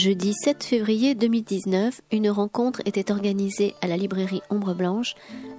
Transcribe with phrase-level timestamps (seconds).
[0.00, 5.14] Jeudi 7 février 2019, une rencontre était organisée à la librairie Ombre Blanche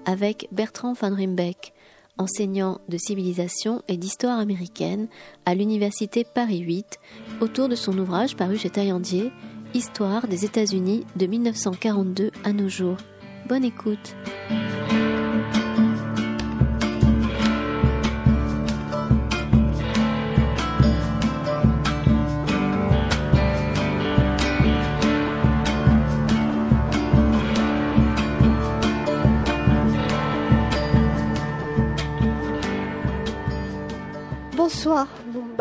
[0.05, 1.73] avec Bertrand Van Rimbeck,
[2.17, 5.09] enseignant de civilisation et d'histoire américaine
[5.45, 6.97] à l'université Paris 8,
[7.39, 9.31] autour de son ouvrage paru chez Taillandier,
[9.75, 12.97] Histoire des États-Unis de 1942 à nos jours.
[13.47, 14.15] Bonne écoute.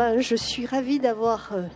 [0.03, 1.67] Ben, je suis ravie d'avoir euh,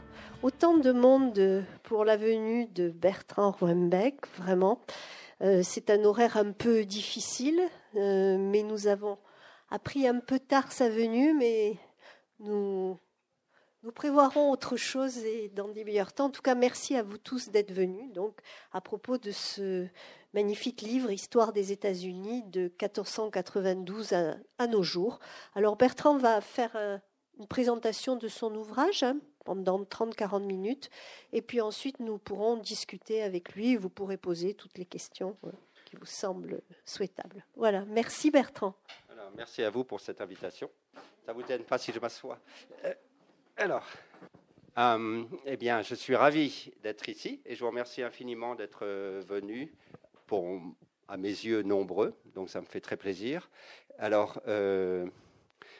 [0.41, 4.81] autant de monde pour la venue de Bertrand Ruembeck, vraiment.
[5.41, 7.61] Euh, c'est un horaire un peu difficile,
[7.95, 9.19] euh, mais nous avons
[9.69, 11.77] appris un peu tard sa venue, mais
[12.39, 12.97] nous,
[13.83, 16.25] nous prévoirons autre chose et dans des meilleurs temps.
[16.25, 18.11] En tout cas, merci à vous tous d'être venus.
[18.11, 18.39] Donc,
[18.73, 19.85] à propos de ce
[20.33, 24.13] magnifique livre Histoire des États-Unis de 1492
[24.57, 25.19] à, nos jours.
[25.53, 26.75] Alors, Bertrand va faire
[27.39, 29.03] une présentation de son ouvrage.
[29.03, 30.89] Hein, pendant 30-40 minutes.
[31.31, 33.77] Et puis ensuite, nous pourrons discuter avec lui.
[33.77, 35.51] Vous pourrez poser toutes les questions euh,
[35.85, 37.45] qui vous semblent souhaitables.
[37.55, 37.85] Voilà.
[37.85, 38.75] Merci Bertrand.
[39.37, 40.69] merci à vous pour cette invitation.
[41.25, 42.39] Ça vous gêne pas si je m'assois
[42.83, 42.93] euh,
[43.55, 43.87] Alors,
[44.77, 48.85] euh, eh bien, je suis ravi d'être ici et je vous remercie infiniment d'être
[49.27, 49.73] venu
[50.25, 50.59] pour,
[51.07, 52.13] à mes yeux, nombreux.
[52.33, 53.49] Donc, ça me fait très plaisir.
[53.97, 54.41] Alors,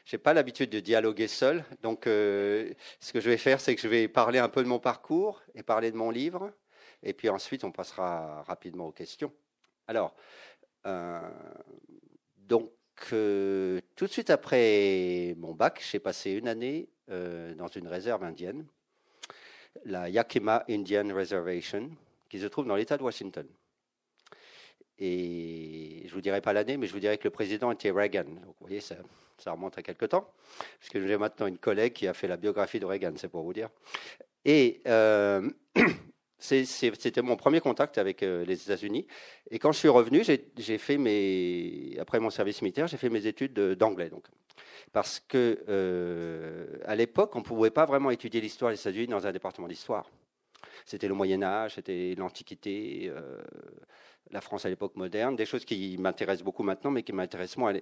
[0.06, 3.82] j'ai pas l'habitude de dialoguer seul, donc euh, ce que je vais faire, c'est que
[3.82, 6.54] je vais parler un peu de mon parcours et parler de mon livre,
[7.02, 9.34] et puis ensuite on passera rapidement aux questions.
[9.88, 10.16] Alors,
[10.86, 11.20] euh,
[12.38, 12.72] donc
[13.14, 18.66] euh, tout de suite après mon bac, j'ai passé une année dans une réserve indienne,
[19.86, 21.92] la Yakima Indian Reservation,
[22.30, 23.48] qui se trouve dans l'État de Washington.
[24.98, 28.26] Et je vous dirai pas l'année, mais je vous dirai que le président était Reagan.
[28.26, 28.96] Vous voyez, ça,
[29.38, 30.32] ça remonte à quelque temps,
[30.80, 33.54] puisque j'ai maintenant une collègue qui a fait la biographie de Reagan, c'est pour vous
[33.54, 33.70] dire.
[34.46, 35.50] Et euh,
[36.40, 39.08] c'était mon premier contact avec euh, les États-Unis.
[39.50, 43.26] Et quand je suis revenu, j'ai fait mes, après mon service militaire, j'ai fait mes
[43.28, 44.10] études d'anglais.
[44.10, 44.26] Donc,
[44.94, 49.28] parce que euh, à l'époque, on ne pouvait pas vraiment étudier l'histoire des États-Unis dans
[49.28, 50.10] un département d'histoire.
[50.86, 53.12] C'était le Moyen Âge, c'était l'Antiquité,
[54.30, 57.74] la France à l'époque moderne, des choses qui m'intéressent beaucoup maintenant, mais qui m'intéressent moins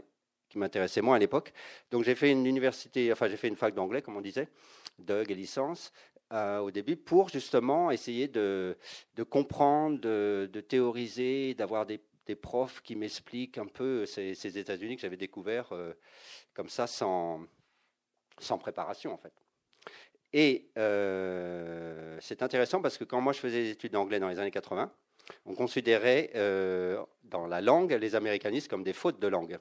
[0.54, 1.52] qui m'intéressait moins à l'époque.
[1.92, 4.48] Donc j'ai fait une université, enfin j'ai fait une fac d'anglais, comme on disait,
[5.00, 5.92] de et licence
[6.32, 8.78] euh, au début, pour justement essayer de,
[9.30, 12.00] comprendre, de, théoriser, d'avoir des,
[12.42, 15.94] profs qui m'expliquent un peu ces, États-Unis que j'avais découverts euh,
[16.54, 17.42] comme ça, sans,
[18.40, 19.34] sans préparation en fait.
[20.34, 24.40] Et euh, c'est intéressant parce que quand moi je faisais des études d'anglais dans les
[24.40, 24.92] années 80,
[25.46, 26.32] on considérait
[27.24, 29.58] dans la langue les américanistes comme des fautes de langue.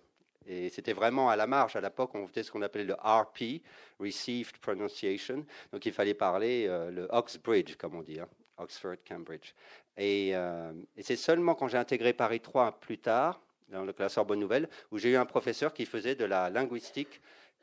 [0.46, 1.76] Et c'était vraiment à la marge.
[1.76, 3.62] À l'époque, on faisait ce qu'on appelait le RP,
[4.00, 5.44] Received Pronunciation.
[5.72, 9.54] Donc il fallait parler euh, le Oxbridge, comme on dit, hein, Oxford, Cambridge.
[9.98, 14.40] Euh, et, c'est seulement quand j'ai intégré Paris 3 plus tard, dans le classeur Bonne
[14.40, 17.20] Nouvelle, où j'ai eu un professeur qui faisait de la linguistique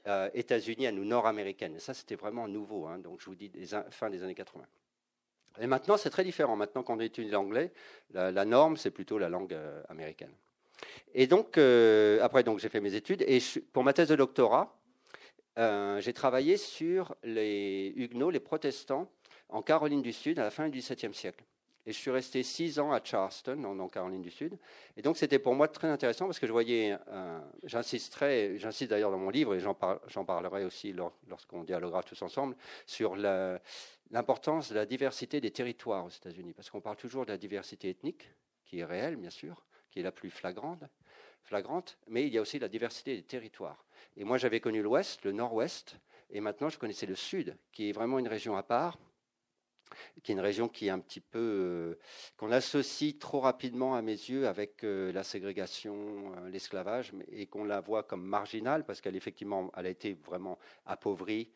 [0.08, 1.76] euh, États-Unis à nous nord-américaine.
[1.76, 2.88] Et ça, c'était vraiment nouveau.
[2.88, 4.64] Hein, donc je vous dis, des, fin des années 80.
[5.62, 6.56] Et maintenant, c'est très différent.
[6.56, 7.72] Maintenant qu'on étudie l'anglais,
[8.12, 9.58] la, la, norme, c'est plutôt la langue
[9.90, 10.32] américaine.
[11.14, 13.24] Et donc, euh, après, donc, j'ai fait mes études.
[13.28, 13.40] Et
[13.74, 14.80] pour ma thèse de doctorat,
[15.58, 19.12] euh, j'ai travaillé sur les Huguenots, les protestants,
[19.50, 21.44] en Caroline du Sud à la fin du XVIIe siècle.
[21.86, 24.58] Et je suis resté six ans à Charleston, en, Caroline du Sud.
[24.96, 29.10] Et donc, c'était pour moi très intéressant parce que je voyais, euh, j'insisterai, j'insiste d'ailleurs
[29.10, 30.94] dans mon livre, et j'en, parlerai aussi
[31.28, 36.54] lorsqu'on dialoguera tous ensemble, sur l'importance de la diversité des territoires aux États-Unis.
[36.54, 38.30] Parce qu'on parle toujours de la diversité ethnique,
[38.66, 40.84] qui est réelle, bien sûr, qui est la plus flagrante,
[41.44, 43.86] flagrante, mais il y a aussi la diversité des territoires.
[44.18, 45.98] Et moi, j'avais connu l'Ouest, le Nord-Ouest,
[46.30, 48.98] et maintenant, je connaissais le Sud, qui est vraiment une région à part,
[50.24, 52.00] qui est une région qui est un petit peu euh,
[52.38, 57.64] qu'on associe trop rapidement à mes yeux avec euh, la ségrégation, euh, l'esclavage, et qu'on
[57.64, 61.52] la voit comme marginale parce qu'elle effectivement, elle a été vraiment appauvrie,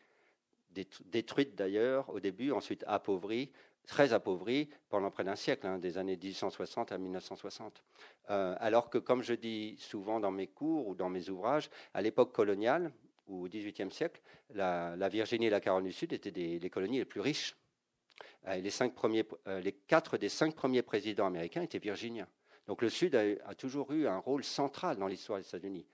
[0.70, 3.52] détruite d'ailleurs au début, ensuite appauvrie,
[3.86, 7.82] très appauvrie pendant près d'un siècle, hein, des années 1860 à 1960.
[8.30, 12.02] Euh, alors que, comme je dis souvent dans mes cours ou dans mes ouvrages, à
[12.02, 12.92] l'époque coloniale,
[13.26, 14.20] ou au XVIIIe siècle,
[14.50, 17.56] la, Virginie et la Caroline du Sud étaient les colonies les plus riches.
[18.46, 22.28] Euh, euh, les quatre des cinq premiers présidents américains étaient virginiens.
[22.66, 25.86] Donc le Sud a, toujours eu un rôle central dans l'histoire des États-Unis.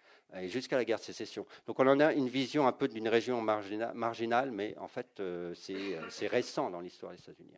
[0.45, 1.47] jusqu'à la guerre de sécession.
[1.67, 5.21] Donc on en a une vision un peu d'une région marginale, mais en fait
[5.55, 7.55] c'est récent dans l'histoire des États-Unis.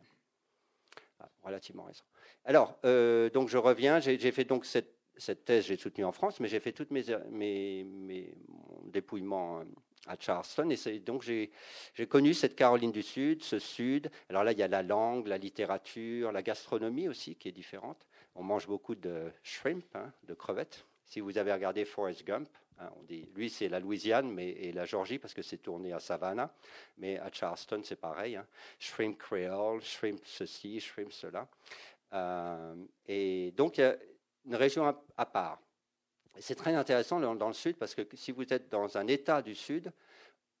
[1.23, 2.03] Ah, relativement récent.
[2.43, 6.49] Alors, donc je reviens, j'ai fait donc cette, cette thèse, j'ai soutenue en France, mais
[6.49, 9.63] j'ai fait tout mes, mes, mon dépouillement
[10.07, 10.69] à Charleston.
[10.69, 11.51] Et donc j'ai
[12.09, 14.11] connu cette Caroline du Sud, ce Sud.
[14.27, 18.05] Alors là, il y a la langue, la littérature, la gastronomie aussi qui est différente.
[18.35, 20.85] On mange beaucoup de shrimp, hein, de crevettes.
[21.05, 22.49] Si vous avez regardé Forrest Gump,
[22.79, 25.93] hein, on dit, lui c'est la Louisiane mais, et la Georgie parce que c'est tourné
[25.93, 26.53] à Savannah.
[26.97, 28.35] Mais à Charleston, c'est pareil.
[28.35, 28.45] Hein.
[28.79, 31.47] Shrimp creole, shrimp ceci, shrimp cela.
[32.13, 32.75] Euh,
[33.07, 33.97] et donc, il y a
[34.45, 35.59] une région à part.
[36.39, 39.53] C'est très intéressant dans, le Sud parce que si vous êtes dans un État du
[39.53, 39.91] Sud,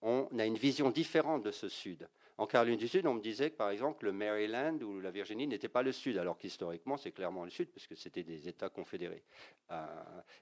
[0.01, 2.07] on a une vision différente de ce Sud.
[2.37, 5.45] En Caroline du Sud, on me disait que, par exemple, le Maryland ou la Virginie
[5.45, 9.23] n'était pas le Sud, alors qu'historiquement, c'est clairement le Sud, puisque c'était des États confédérés.
[9.69, 9.85] Euh,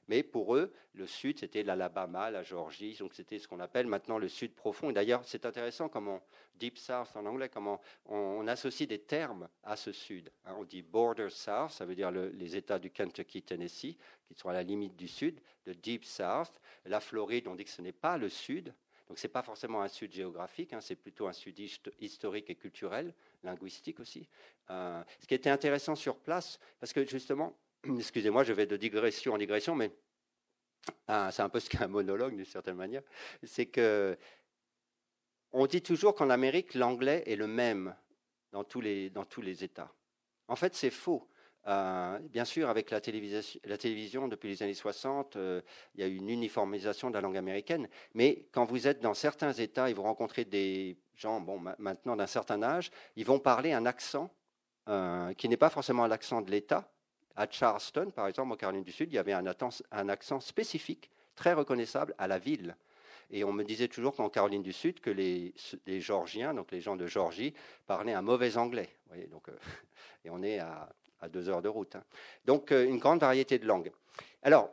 [0.08, 4.20] mais pour eux, le Sud, c'était l'Alabama, la Georgie, donc c'était ce qu'on appelle maintenant
[4.20, 4.94] le Sud profond.
[4.94, 6.22] D'ailleurs, c'est intéressant comment
[6.56, 10.32] Deep South en anglais, comment on, associe des termes à ce Sud.
[10.46, 10.56] Hein.
[10.58, 13.98] on dit Border South, ça veut dire les États du Kentucky, Tennessee,
[14.28, 16.62] qui sont à la limite du Sud, de Deep South.
[16.86, 18.74] La Floride, on dit que ce n'est pas le Sud,
[19.12, 21.60] donc ce n'est pas forcément un sud géographique, hein, c'est plutôt un sud
[22.00, 23.14] historique et culturel,
[23.44, 24.30] linguistique aussi.
[24.70, 27.54] Euh, ce qui était intéressant sur place, parce que justement,
[27.84, 29.92] excusez-moi, je vais de digression en digression, mais
[31.10, 33.02] ah, c'est un peu ce qu'un monologue d'une certaine manière,
[33.44, 34.18] c'est que
[35.52, 37.94] on dit toujours qu'en Amérique, l'anglais est le même
[38.54, 39.94] dans tous les, dans tous les États.
[40.48, 41.28] En fait, c'est faux.
[41.68, 45.62] Euh, bien sûr, avec la télévision, la télévision, depuis les années 60, euh,
[45.94, 47.88] il y a eu une uniformisation de la langue américaine.
[48.16, 52.28] Mais quand vous êtes dans certains États et vous rencontrez des gens, bon, maintenant d'un
[52.28, 54.32] certain âge, ils vont parler un accent
[54.90, 56.92] euh, qui n'est pas forcément l'accent de l'État.
[57.36, 61.54] À Charleston, par exemple, en Caroline du Sud, il y avait un, accent spécifique, très
[61.54, 62.76] reconnaissable à la ville.
[63.30, 65.54] Et on me disait toujours qu'en Caroline du Sud, que les,
[66.02, 67.54] Georgiens, donc les gens de Georgie,
[67.88, 68.90] parlaient un mauvais anglais.
[69.30, 69.48] Donc,
[70.26, 70.90] et on est à
[71.22, 71.96] à deux heures de route.
[71.96, 72.04] Hein.
[72.46, 73.92] Donc, euh, une grande variété de langues.
[74.42, 74.70] Alors,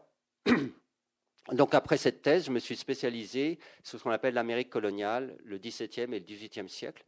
[1.53, 5.59] donc après cette thèse, je me suis spécialisé sur ce qu'on appelle l'Amérique coloniale, le
[5.59, 7.05] XVIIe et le XVIIIe siècle.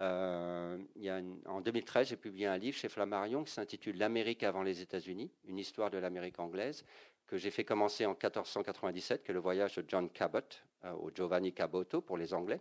[0.00, 4.42] Euh, il y a en 2013, j'ai publié un livre chez Flammarion qui s'intitule L'Amérique
[4.42, 6.84] avant les États-Unis, une histoire de l'Amérique anglaise,
[7.26, 10.40] que j'ai fait commencer en 1497, que est le voyage de John Cabot
[10.84, 12.60] euh, au Giovanni Caboto pour les Anglais.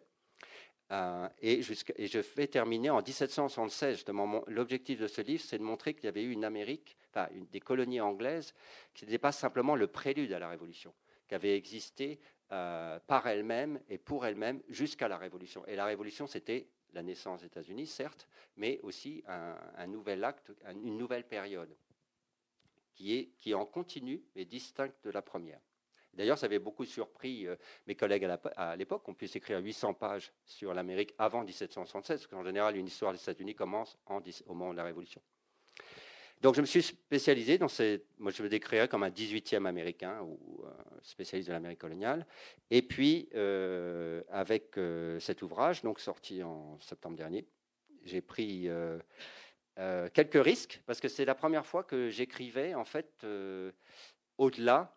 [0.94, 4.06] Euh, et, je vais terminer en 1776.
[4.48, 7.60] L'objectif de ce livre, c'est de montrer qu'il y avait eu une Amérique, enfin, des
[7.60, 8.54] colonies anglaises,
[8.94, 10.94] qui n'étaient pas simplement le prélude à la Révolution,
[11.28, 12.20] qui avaient existé
[12.52, 15.66] euh, par elles-mêmes et pour elles-mêmes jusqu'à la Révolution.
[15.66, 20.98] Et la Révolution, c'était la naissance des États-Unis, certes, mais aussi un, nouvel acte, une
[20.98, 21.76] nouvelle période
[22.94, 25.60] qui, est, qui en continue et distincte de la première.
[26.14, 27.56] D'ailleurs, ça avait beaucoup surpris euh,
[27.88, 32.44] mes collègues à l'époque qu'on puisse écrire 800 pages sur l'Amérique avant 1776, parce qu'en
[32.44, 33.98] général, une histoire des États-Unis commence
[34.46, 35.22] au moment de la Révolution.
[36.42, 38.04] Donc, je me suis spécialisé dans ces.
[38.20, 40.72] Moi, je me décrirais comme un 18e américain ou euh,
[41.02, 42.28] spécialiste de l'Amérique coloniale.
[42.70, 44.76] Et puis, euh, avec
[45.20, 47.48] cet ouvrage, donc sorti en septembre dernier,
[48.04, 48.68] j'ai pris
[50.14, 53.26] quelques risques parce que c'est la première fois que j'écrivais en fait
[54.38, 54.94] au-delà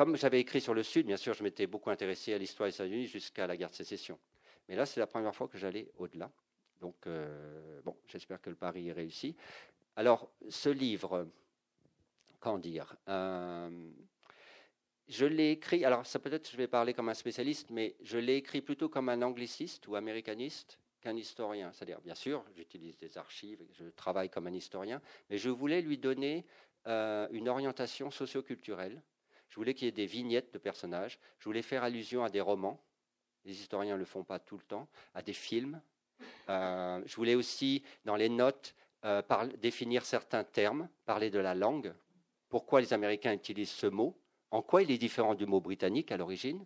[0.00, 2.74] comme j'avais écrit sur le Sud, bien sûr, je m'étais beaucoup intéressé à l'histoire des
[2.74, 4.18] États-Unis jusqu'à la guerre de sécession.
[4.66, 6.30] Mais là, c'est la première fois que j'allais au-delà.
[6.80, 9.36] Donc, euh, bon, j'espère que le pari est réussi.
[9.96, 11.28] Alors, ce livre,
[12.38, 13.90] qu'en dire euh,
[15.06, 18.36] Je l'ai écrit, alors ça peut-être je vais parler comme un spécialiste, mais je l'ai
[18.36, 21.72] écrit plutôt comme un angliciste ou américaniste qu'un historien.
[21.74, 25.98] C'est-à-dire, bien sûr, j'utilise des archives, je travaille comme un historien, mais je voulais lui
[25.98, 26.46] donner
[26.86, 29.02] euh, une orientation socioculturelle
[29.50, 31.18] je voulais qu'il y ait des vignettes de personnages.
[31.38, 32.80] Je voulais faire allusion à des romans.
[33.44, 34.88] Les historiens ne le font pas tout le temps.
[35.12, 35.82] À des films.
[36.48, 39.22] Euh, je voulais aussi, dans les notes, euh,
[39.58, 41.92] définir certains termes, parler de la langue.
[42.48, 44.16] Pourquoi les Américains utilisent ce mot?
[44.50, 46.64] En quoi il est différent du mot britannique à l'origine?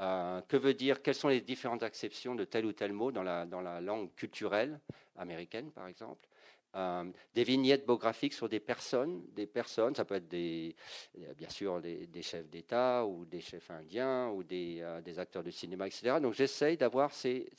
[0.00, 3.22] Euh, que veut dire, quelles sont les différentes acceptions de tel ou tel mot dans
[3.22, 4.80] la, dans la langue culturelle
[5.16, 6.28] américaine, par exemple?
[6.74, 11.82] Euh, des vignettes biographiques sur des personnes, des personnes, ça peut être euh, bien sûr
[11.82, 16.18] des, chefs d'État ou des chefs indiens ou des, euh, acteurs de cinéma, etc.
[16.22, 17.50] Donc j'essaye d'avoir ces,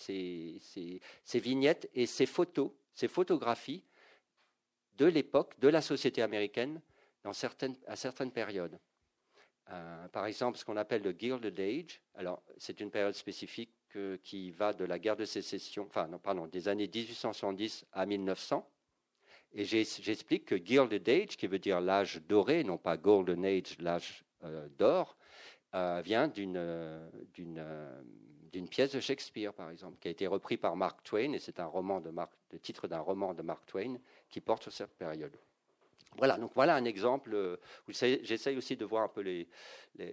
[1.36, 3.84] vignettes et ces photos, ces photographies
[4.98, 6.82] de l'époque, de la société américaine
[7.24, 8.80] à certaines périodes.
[10.12, 12.02] par exemple, ce qu'on appelle le Gilded Age.
[12.16, 13.72] Alors, c'est une période spécifique
[14.24, 18.68] qui va de la guerre de sécession, enfin, non, pardon, des années 1870 à 1900.
[19.54, 24.26] Et j'explique que Gilded Age, qui veut dire l'âge doré, non pas Golden Age, l'âge
[24.44, 25.18] euh, d'or,
[26.04, 26.60] vient d'une
[28.54, 31.60] d'une pièce de Shakespeare, par exemple, qui a été repris par Mark Twain, et c'est
[31.60, 31.72] un
[32.52, 33.98] le titre d'un roman de Mark Twain
[34.30, 35.36] qui porte sur cette période.
[36.18, 37.34] Voilà, donc voilà un exemple.
[37.34, 37.58] Euh,
[37.88, 39.48] J'essaye aussi de voir un peu les.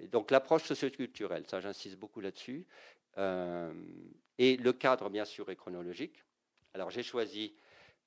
[0.08, 2.66] donc l'approche socioculturelle, ça j'insiste beaucoup là-dessus.
[3.18, 3.72] Euh,
[4.38, 6.24] et le cadre, bien sûr, est chronologique.
[6.72, 7.54] Alors j'ai choisi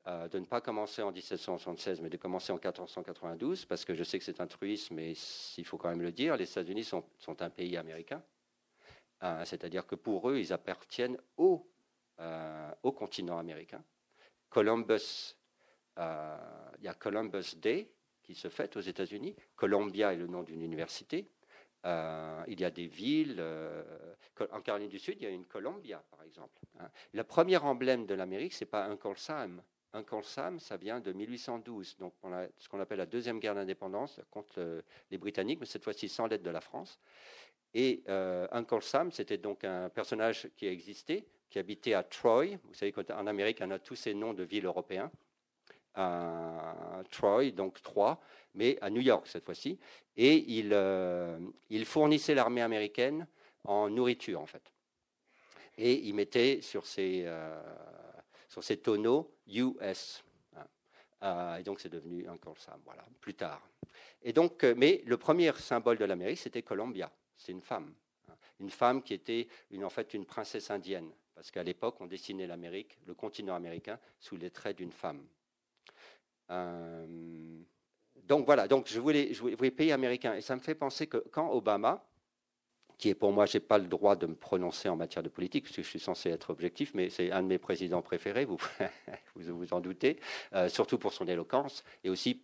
[0.07, 4.03] euh, de ne pas commencer en 1776, mais de commencer en 1492, parce que je
[4.03, 5.13] sais que c'est un truisme, mais
[5.57, 7.05] il faut quand même le dire, les États-Unis sont,
[7.39, 8.22] un pays américain.
[9.45, 11.65] C'est-à-dire que pour eux, ils appartiennent au,
[12.83, 13.81] au continent américain.
[14.50, 15.38] Columbus
[16.00, 16.38] euh,
[16.79, 17.89] il y a Columbus Day
[18.24, 19.36] qui se fête aux États-Unis.
[19.55, 21.29] Columbia est le nom d'une université.
[21.86, 23.38] Euh, il y a des villes.
[23.39, 23.83] Euh,
[24.51, 26.62] en Caroline du Sud, il y a une Columbia, par exemple.
[26.79, 26.89] Hein.
[27.12, 29.62] Le premier emblème de l'Amérique, c'est pas Uncle Sam.
[29.93, 32.13] Uncle Sam, ça vient de 1812, donc
[32.57, 36.41] ce qu'on appelle la deuxième guerre d'indépendance contre les Britanniques, mais cette fois-ci sans l'aide
[36.41, 37.00] de la France.
[37.75, 42.57] Et Uncle Sam, c'était donc un personnage qui a existé, qui habitait à Troy.
[42.63, 45.12] Vous savez qu'en Amérique, on a tous ces noms de villes européens
[45.95, 48.19] à Troy, donc Troyes,
[48.55, 49.79] mais à New York cette fois-ci.
[50.17, 51.38] Et il, euh,
[51.69, 53.27] il fournissait l'armée américaine
[53.63, 54.73] en nourriture, en fait.
[55.77, 57.62] Et il mettait sur ses, euh,
[58.47, 60.23] sur ses tonneaux US.
[60.55, 60.67] Hein.
[61.23, 63.62] Euh, et donc c'est devenu un Sam, voilà, plus tard.
[64.21, 67.12] Et donc, mais le premier symbole de l'Amérique, c'était Columbia.
[67.38, 67.93] C'est une femme.
[68.29, 68.35] Hein.
[68.59, 71.12] Une femme qui était une, en fait une princesse indienne.
[71.35, 75.25] Parce qu'à l'époque, on dessinait l'Amérique, le continent américain, sous les traits d'une femme.
[76.51, 77.63] Euh,
[78.23, 80.35] donc voilà, donc je voulais, je voulais pays américains.
[80.35, 82.05] Et ça me fait penser que quand Obama,
[83.03, 85.27] qui est pour moi, je n'ai pas le droit de me prononcer en matière de
[85.27, 88.45] politique, parce que je suis censé être objectif, mais c'est un de mes présidents préférés,
[88.45, 88.57] vous
[89.36, 90.22] vous, en doutez,
[90.53, 92.41] euh, surtout pour son éloquence, et aussi,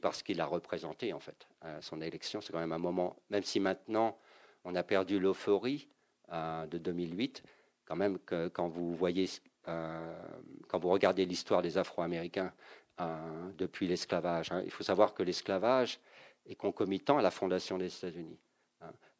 [0.00, 1.46] parce qu'il a représenté, en fait.
[1.66, 4.16] Euh, son élection, c'est quand même un moment, même si maintenant
[4.64, 5.88] on a perdu l'euphorie
[6.30, 7.42] de 2008,
[7.84, 8.18] quand même,
[8.54, 9.28] quand vous voyez,
[9.66, 12.54] quand vous regardez l'histoire des Afro-Américains
[13.58, 14.52] depuis l'esclavage.
[14.52, 14.62] Hein.
[14.64, 16.00] Il faut savoir que l'esclavage
[16.46, 18.38] est concomitant à la fondation des États-Unis.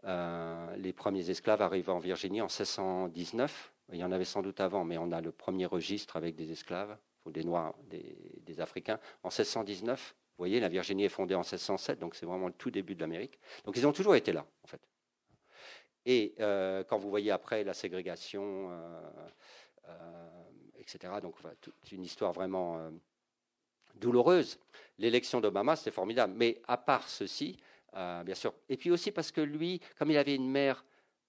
[0.05, 3.73] Euh, les premiers esclaves arrivent en Virginie en 1619.
[3.93, 6.51] Il y en avait sans doute avant, mais on a le premier registre avec des
[6.51, 10.15] esclaves, des Noirs, des, Africains, en 1619.
[10.15, 13.01] Vous voyez, la Virginie est fondée en 1607, donc c'est vraiment le tout début de
[13.01, 13.39] l'Amérique.
[13.65, 14.81] Donc ils ont toujours été là, en fait.
[16.05, 19.91] Et euh, quand vous voyez après la ségrégation, euh,
[20.79, 21.37] etc., donc
[21.85, 22.91] c'est une histoire vraiment
[23.95, 24.59] douloureuse.
[24.99, 26.35] L'élection d'Obama, c'était formidable.
[26.37, 27.59] Mais à part ceci,
[27.95, 30.85] euh, bien sûr, et puis aussi parce que lui, comme il avait une mère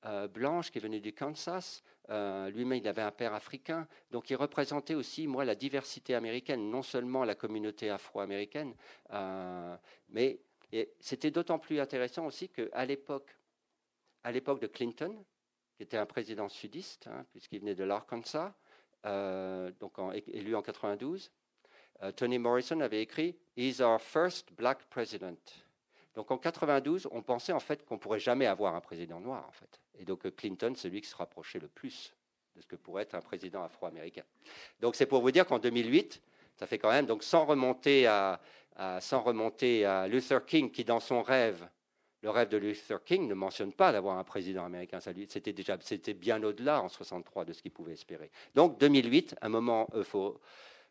[0.05, 4.35] euh, blanche qui venue du Kansas, euh, lui-même il avait un père africain, donc il
[4.35, 8.75] représentait aussi, moi, la diversité américaine, non seulement la communauté afro-américaine,
[10.09, 10.39] mais
[10.99, 13.37] c'était d'autant plus intéressant aussi qu'à l'époque,
[14.23, 15.23] à l'époque de Clinton,
[15.75, 18.53] qui était un président sudiste, hein, puisqu'il venait de l'Arkansas,
[19.79, 21.31] donc élu en 92,
[22.01, 25.39] euh, Tony Morrison avait écrit He's our first black president.
[26.15, 29.51] Donc en 92, on pensait en fait qu'on pourrait jamais avoir un président noir en
[29.51, 29.79] fait.
[29.97, 32.13] Et donc Clinton, c'est lui qui se rapprochait le plus
[32.55, 34.23] de ce que pourrait être un président afro-américain.
[34.79, 36.21] Donc c'est pour vous dire qu'en 2008,
[36.55, 38.39] ça fait quand même donc sans remonter à,
[38.99, 41.67] sans remonter à Luther King qui dans son rêve
[42.21, 45.01] le rêve de Luther King ne mentionne pas d'avoir un président américain.
[45.01, 48.31] C'était déjà, c'était bien au-delà en 63 de ce qu'il pouvait espérer.
[48.55, 50.39] Donc 2008, un moment euphorisant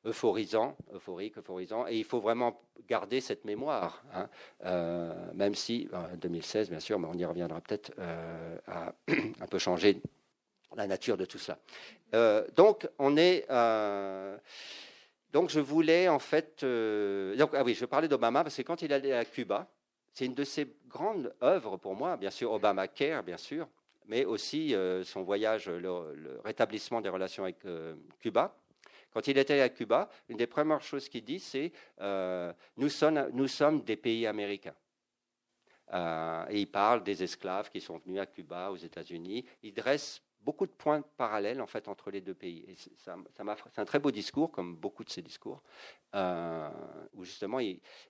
[0.05, 4.29] euphorisant, euphorique, euphorisant, et il faut vraiment garder cette mémoire, hein.
[4.65, 8.59] euh, même si, en 2016 bien sûr, mais on y reviendra peut-être, euh,
[9.09, 10.03] un peu changer
[10.75, 11.59] la nature de tout cela.
[12.15, 13.47] Euh, donc, on est...
[15.33, 16.65] donc, je voulais en fait...
[16.65, 19.69] ah oui, je parlais d'Obama parce que quand il allait à Cuba,
[20.13, 23.69] c'est une de ses grandes œuvres pour moi, bien sûr, Obamacare, bien sûr,
[24.07, 27.59] mais aussi son voyage, le, rétablissement des relations avec
[28.19, 28.55] Cuba.
[29.13, 33.83] Quand il était à Cuba, une des premières choses qu'il dit, c'est euh, nous, sommes,
[33.83, 34.75] des pays américains.
[35.93, 39.45] Euh, et il parle des esclaves qui sont venus à Cuba, aux États-Unis.
[39.63, 42.67] Il dresse beaucoup de points parallèles en fait entre les deux pays.
[42.97, 45.63] c'est un très beau discours, comme beaucoup de ces discours,
[46.15, 46.71] euh,
[47.13, 47.59] où justement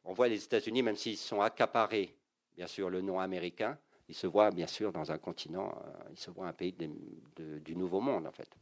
[0.04, 2.16] on voit les États-Unis, même s'ils sont accaparés,
[2.56, 3.76] bien sûr, le nom américain,
[4.08, 5.74] ils se voient bien sûr dans un continent,
[6.10, 8.56] ils se voient un pays du Nouveau Monde en fait.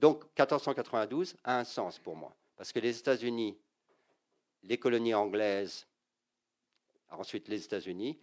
[0.00, 3.56] Donc 1492 a un sens pour moi, parce que les États-Unis,
[4.62, 5.86] les colonies anglaises,
[7.10, 8.18] ensuite les États-Unis,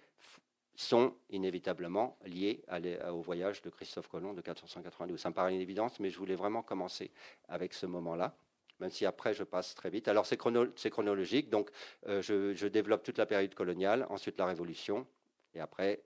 [0.75, 2.63] sont inévitablement liés
[3.09, 5.19] au voyage de Christophe Colomb de 1492.
[5.19, 7.11] Ça me paraît une évidence, mais je voulais vraiment commencer
[7.47, 8.35] avec ce moment-là,
[8.79, 10.07] même si après je passe très vite.
[10.07, 11.69] Alors c'est chronologique, donc
[12.07, 15.07] euh, je, développe toute la période coloniale, ensuite la Révolution,
[15.55, 16.03] Et après,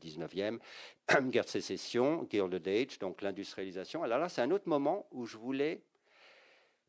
[0.00, 0.58] 19e,
[1.30, 4.02] guerre de sécession, Gilded Age, donc l'industrialisation.
[4.02, 5.82] Alors là, c'est un autre moment où je voulais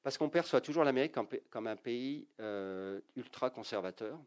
[0.04, 1.14] parce qu'on perçoit toujours l'Amérique
[1.50, 2.28] comme, un pays
[3.16, 4.20] ultra conservateur.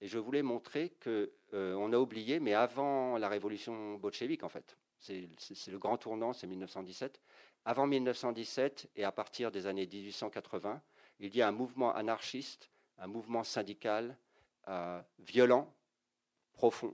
[0.00, 4.76] Et je voulais montrer qu'on on a oublié, mais avant la révolution bolchevique, en fait,
[4.98, 7.20] c'est le grand tournant, c'est 1917.
[7.64, 10.82] Avant 1917 et à partir des années 1880,
[11.20, 14.16] il y a un mouvement anarchiste, un mouvement syndical
[14.68, 15.72] euh, violent,
[16.56, 16.92] profond,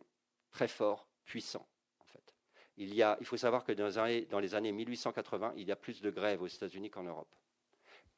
[0.51, 1.67] très fort, puissant.
[2.01, 2.35] En fait.
[2.77, 6.03] il, y a, il faut savoir que dans, les années 1880, il y a plus
[6.03, 7.35] de grèves aux États-Unis qu'en Europe.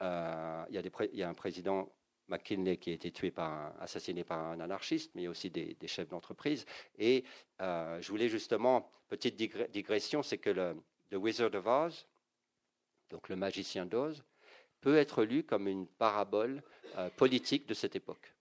[0.02, 1.92] Euh, il, y a un président
[2.28, 5.50] McKinley qui a été tué par assassiné par un anarchiste, mais il y a aussi
[5.50, 6.66] des, chefs d'entreprise.
[6.98, 7.24] Et
[7.60, 10.76] euh, je voulais justement, petite digression, c'est que le
[11.10, 12.06] The Wizard of Oz,
[13.10, 14.24] donc le magicien d'Oz,
[14.80, 16.62] peut être lu comme une parabole
[16.96, 18.34] euh, politique de cette époque.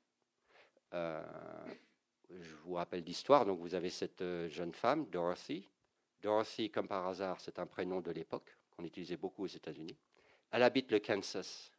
[2.42, 5.68] Je vous rappelle l'histoire, donc vous avez cette jeune femme, Dorothy.
[6.22, 9.98] Dorothy, comme par hasard, c'est un prénom de l'époque qu'on utilisait beaucoup aux États-Unis.
[10.52, 11.72] Elle habite le Kansas.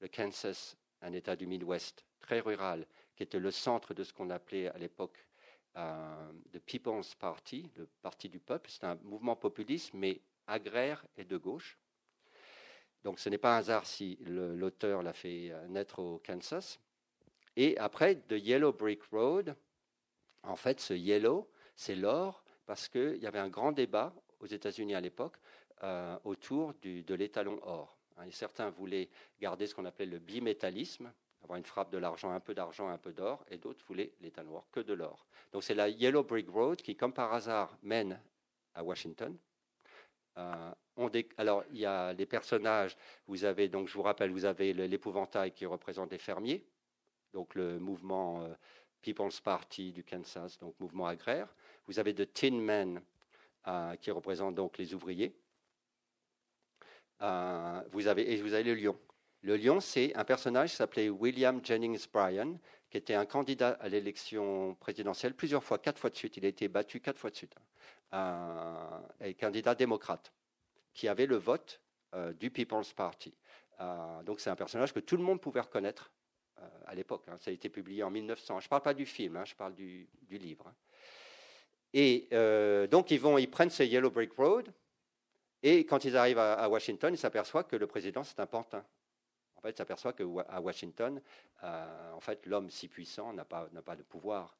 [0.00, 2.86] Le Kansas un État du Midwest très rural,
[3.16, 5.24] qui était le centre de ce qu'on appelait à l'époque
[5.76, 8.70] euh, le People's Party, le Parti du peuple.
[8.70, 11.78] C'est un mouvement populiste, mais agraire et de gauche.
[13.04, 16.80] Donc ce n'est pas un hasard si l'auteur l'a fait euh, naître au Kansas.
[17.56, 19.56] Et après, The Yellow Brick Road,
[20.48, 24.94] en fait, ce yellow, c'est l'or, parce qu'il y avait un grand débat aux États-Unis
[24.94, 25.36] à l'époque
[25.82, 27.96] euh, autour de l'étalon or.
[28.16, 29.08] Hein, certains voulaient
[29.40, 31.12] garder ce qu'on appelait le bimétallisme,
[31.42, 34.42] avoir une frappe de l'argent, un peu d'argent, un peu d'or, et d'autres voulaient l'état
[34.42, 35.26] noir, que de l'or.
[35.52, 38.20] Donc c'est la Yellow Brick Road qui, comme par hasard, mène
[38.74, 39.36] à Washington.
[40.36, 40.72] Euh,
[41.36, 42.96] alors, il y a les personnages,
[43.28, 46.66] vous avez, donc je vous rappelle, vous avez l'épouvantail qui représente les fermiers,
[47.32, 48.54] donc le mouvement euh,
[49.02, 51.54] People's Party du Kansas, donc mouvement agraire.
[51.86, 53.00] Vous avez The Tin Men,
[53.66, 55.34] euh, qui représente donc les ouvriers.
[57.20, 58.98] Euh, vous avez, et vous avez le lion.
[59.42, 62.58] Le lion, c'est un personnage qui s'appelait William Jennings Bryan,
[62.90, 66.36] qui était un candidat à l'élection présidentielle plusieurs fois, quatre fois de suite.
[66.36, 67.54] Il a été battu quatre fois de suite.
[68.14, 70.32] Euh, et candidat démocrate,
[70.94, 71.80] qui avait le vote
[72.40, 73.36] du People's Party.
[74.24, 76.10] donc c'est un personnage que tout le monde pouvait reconnaître
[76.86, 77.24] à l'époque.
[77.28, 77.36] Hein.
[77.40, 78.60] Ça a été publié en 1900.
[78.60, 80.66] Je ne parle pas du film, hein, je parle du, livre.
[80.66, 80.74] Hein.
[81.94, 82.28] Et
[82.90, 84.72] donc ils, vont, ils prennent ce Yellow Brick Road,
[85.62, 88.84] et quand ils arrivent à, Washington, ils s'aperçoivent que le président, c'est un pantin.
[89.56, 91.20] En fait, ils s'aperçoivent qu'à Washington,
[91.64, 94.56] euh, en fait, l'homme si puissant n'a pas, pas de pouvoir.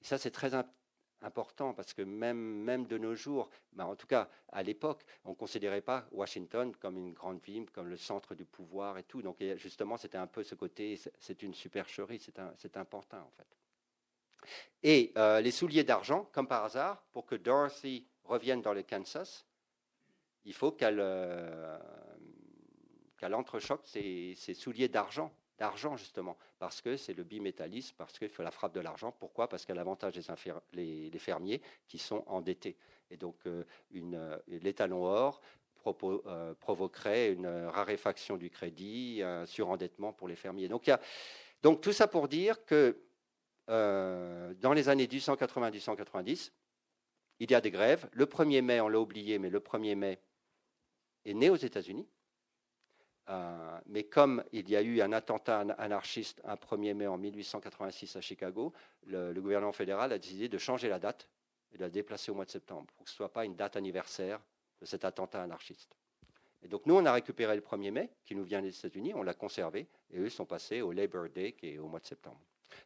[0.00, 0.54] Et ça, c'est très
[1.22, 5.30] important parce que même, même de nos jours, ben, en tout cas à l'époque, on
[5.30, 9.22] ne considérait pas Washington comme une grande ville, comme le centre du pouvoir et tout.
[9.22, 13.46] Donc justement, c'était un peu ce côté, c'est une supercherie, c'est un, pantin en fait.
[14.82, 19.44] Et euh, les souliers d'argent, comme par hasard, pour que Dorothy revienne dans le Kansas,
[20.44, 21.78] il faut qu'elle euh,
[23.32, 28.50] entrechoque ses, souliers d'argent, d'argent justement, parce que c'est le bimétallisme, parce qu'il faut la
[28.50, 29.12] frappe de l'argent.
[29.18, 29.48] Pourquoi?
[29.48, 30.18] Parce qu'elle avantage
[30.72, 32.76] les, les, fermiers qui sont endettés.
[33.10, 35.40] Et donc, euh, euh, l'étalon or
[36.60, 40.68] provoquerait une raréfaction du crédit, un surendettement pour les fermiers.
[40.68, 40.90] Donc,
[41.62, 42.98] donc tout ça pour dire que
[43.66, 46.50] dans les années 1880-1890,
[47.40, 48.08] il y a des grèves.
[48.12, 50.20] Le 1er mai, on l'a oublié, mais le 1er mai,
[51.24, 52.08] est né aux États-Unis.
[53.30, 58.16] Euh, mais comme il y a eu un attentat anarchiste un 1er mai en 1886
[58.16, 58.72] à Chicago,
[59.06, 61.28] le, gouvernement fédéral a décidé de changer la date
[61.72, 63.54] et de la déplacer au mois de septembre pour que ce ne soit pas une
[63.54, 64.40] date anniversaire
[64.80, 65.94] de cet attentat anarchiste.
[66.62, 69.22] Et donc nous, on a récupéré le 1er mai, qui nous vient des États-Unis, on
[69.22, 72.40] l'a conservé, et eux sont passés au Labor Day, qui est au mois de septembre.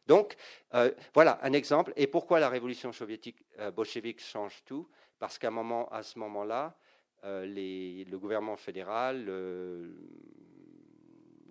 [0.07, 0.35] Donc
[0.73, 1.93] euh, voilà un exemple.
[1.95, 4.89] Et pourquoi la révolution soviétique euh, bolchevique change tout?
[5.19, 6.75] Parce qu'à moment, à ce moment-là,
[7.23, 9.95] euh, le gouvernement fédéral, le,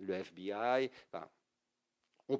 [0.07, 0.89] FBI,
[2.29, 2.39] on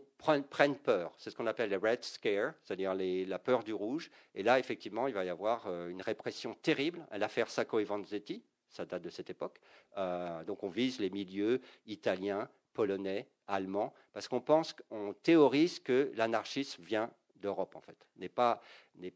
[0.50, 1.14] prennent peur.
[1.18, 4.10] C'est ce qu'on appelle les Red Scare, c'est-à-dire la peur du rouge.
[4.34, 7.84] Et là, effectivement, il va y avoir euh, une répression terrible à l'affaire Sacco et
[7.84, 8.44] Vanzetti.
[8.70, 9.60] Ça date de cette époque.
[9.98, 16.12] Euh, donc, on vise les milieux italiens, polonais, allemands, parce qu'on pense, on théorise que
[16.16, 18.08] l'anarchisme vient d'Europe, en fait.
[18.16, 18.62] N'est pas,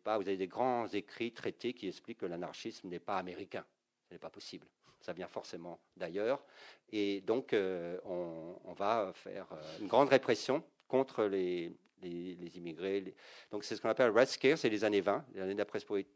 [0.03, 3.65] pas, vous avez des grands écrits, traités qui expliquent que l'anarchisme n'est pas américain.
[4.08, 4.67] Ce n'est pas possible.
[5.02, 6.43] Ça vient forcément d'ailleurs.
[6.91, 13.13] Et donc, euh, on, va faire euh, une grande répression contre les, les, immigrés.
[13.52, 15.65] Donc, c'est ce qu'on appelle Red Scare, c'est les années 20, les années de la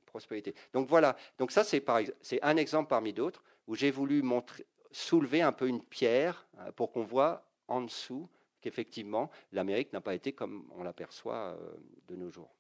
[0.05, 0.55] prospérité.
[0.73, 1.15] Donc, voilà.
[1.37, 1.83] Donc, ça, c'est
[2.41, 6.91] un exemple parmi d'autres où j'ai voulu montrer, soulever un peu une pierre euh, pour
[6.91, 8.29] qu'on voit en dessous
[8.61, 11.57] qu'effectivement, l'Amérique n'a pas été comme on l'aperçoit
[12.07, 12.53] de nos jours.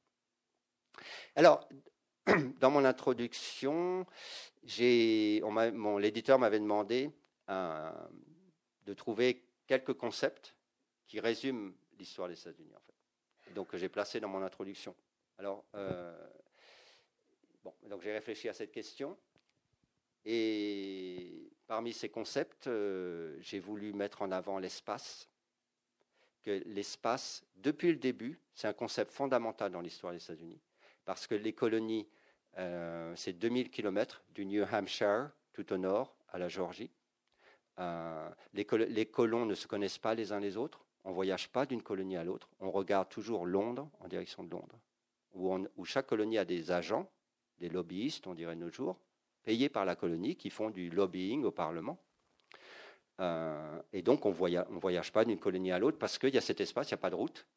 [1.35, 1.67] Alors,
[2.59, 4.05] dans mon introduction,
[4.63, 7.11] l'éditeur m'avait demandé
[7.49, 7.91] euh,
[8.85, 10.55] de trouver quelques concepts
[11.07, 13.53] qui résument l'histoire des États-Unis, en fait.
[13.53, 14.95] Donc, j'ai placé dans mon introduction.
[15.37, 16.15] Alors, euh,
[17.63, 19.17] bon, donc j'ai réfléchi à cette question.
[20.23, 25.27] Et parmi ces concepts, euh, j'ai voulu mettre en avant l'espace.
[26.43, 30.59] Que l'espace, depuis le début, c'est un concept fondamental dans l'histoire des États-Unis.
[31.05, 32.07] Parce que les colonies,
[32.57, 36.91] euh, c'est 2000 km du New Hampshire tout au nord à la Géorgie.
[37.79, 40.85] Euh, les, colons ne se connaissent pas les uns les autres.
[41.03, 42.49] On ne voyage pas d'une colonie à l'autre.
[42.59, 44.79] On regarde toujours Londres en direction de Londres,
[45.33, 47.09] où, chaque colonie a des agents,
[47.57, 48.99] des lobbyistes, on dirait nos jours,
[49.43, 51.97] payés par la colonie, qui font du lobbying au Parlement.
[53.19, 56.41] Euh, et donc, on ne voyage, pas d'une colonie à l'autre parce qu'il y a
[56.41, 57.47] cet espace, il n'y a pas de route.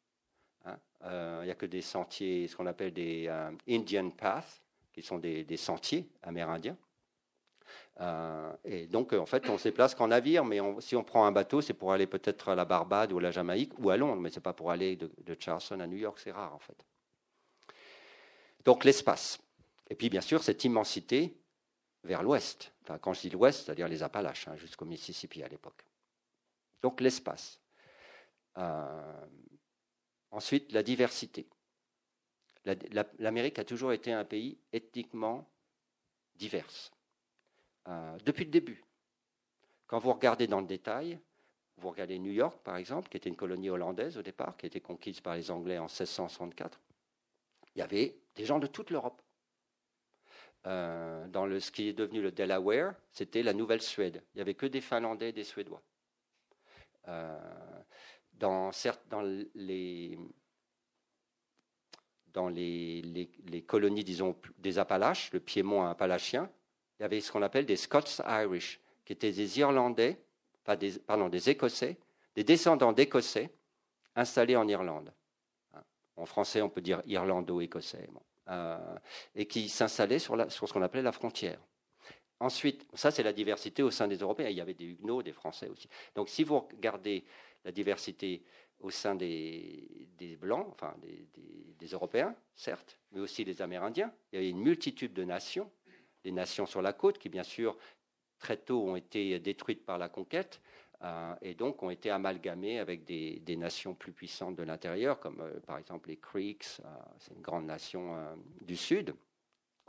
[0.65, 0.77] Hein.
[1.03, 4.61] Euh, il n'y a que des sentiers, ce qu'on appelle des euh, Indian Paths,
[4.93, 6.77] qui sont des, sentiers amérindiens.
[8.63, 11.59] et donc, en fait, on se déplace qu'en navire, mais si on prend un bateau,
[11.61, 14.29] c'est pour aller peut-être à la Barbade ou à la Jamaïque ou à Londres, mais
[14.29, 16.77] ce n'est pas pour aller de, Charleston à New York, c'est rare en fait.
[18.63, 19.39] Donc l'espace.
[19.89, 21.37] Et puis, bien sûr, cette immensité
[22.05, 22.71] vers l'ouest.
[22.83, 25.83] Enfin, quand je dis l'ouest, c'est-à-dire les Appalaches, hein, jusqu'au Mississippi à l'époque.
[26.81, 27.59] Donc l'espace.
[28.57, 29.25] Euh,
[30.35, 31.47] ensuite, la diversité.
[33.19, 35.49] L'Amérique a toujours été un pays ethniquement
[36.35, 36.91] divers.
[37.87, 38.83] Euh, depuis le début.
[39.87, 41.19] Quand vous regardez dans le détail,
[41.77, 44.67] vous regardez New York, par exemple, qui était une colonie hollandaise au départ, qui a
[44.67, 46.81] été conquise par les Anglais en 1664,
[47.75, 49.21] il y avait des gens de toute l'Europe.
[50.65, 54.23] Euh, dans ce qui est devenu le Delaware, c'était la Nouvelle-Suède.
[54.33, 55.83] Il n'y avait que des Finlandais et des Suédois.
[57.07, 57.83] Euh,
[58.39, 58.71] dans,
[59.09, 59.21] dans,
[59.55, 60.17] les,
[62.33, 66.49] dans les, les, colonies, disons, des Appalaches, le Piémont appalachien,
[66.99, 70.19] il y avait ce qu'on appelle des Scots Irish, qui étaient des Irlandais,
[70.63, 71.97] pas des, pardon, des Écossais,
[72.35, 73.49] des descendants d'Écossais
[74.15, 75.13] installés en Irlande.
[76.17, 78.09] En français, on peut dire irlando-écossais.
[78.47, 78.77] Euh,
[79.33, 81.59] et qui s'installaient sur, sur ce qu'on appelait la frontière.
[82.39, 84.49] Ensuite, ça c'est la diversité au sein des Européens.
[84.49, 85.89] Il y avait des Huguenots, des Français aussi.
[86.13, 87.25] Donc si vous regardez
[87.65, 88.43] la diversité
[88.79, 90.07] au sein des,
[90.39, 95.23] Blancs, enfin des, Européens, certes, mais aussi des Amérindiens, il y avait une multitude de
[95.23, 95.69] nations,
[96.23, 97.77] des nations sur la côte qui bien sûr
[98.39, 100.61] très tôt ont été détruites par la conquête,
[101.03, 105.59] euh, et donc ont été amalgamés avec des, nations plus puissantes de l'intérieur, comme euh,
[105.59, 106.87] par exemple les Creeks, euh,
[107.19, 108.15] c'est une grande nation
[108.61, 109.15] du sud,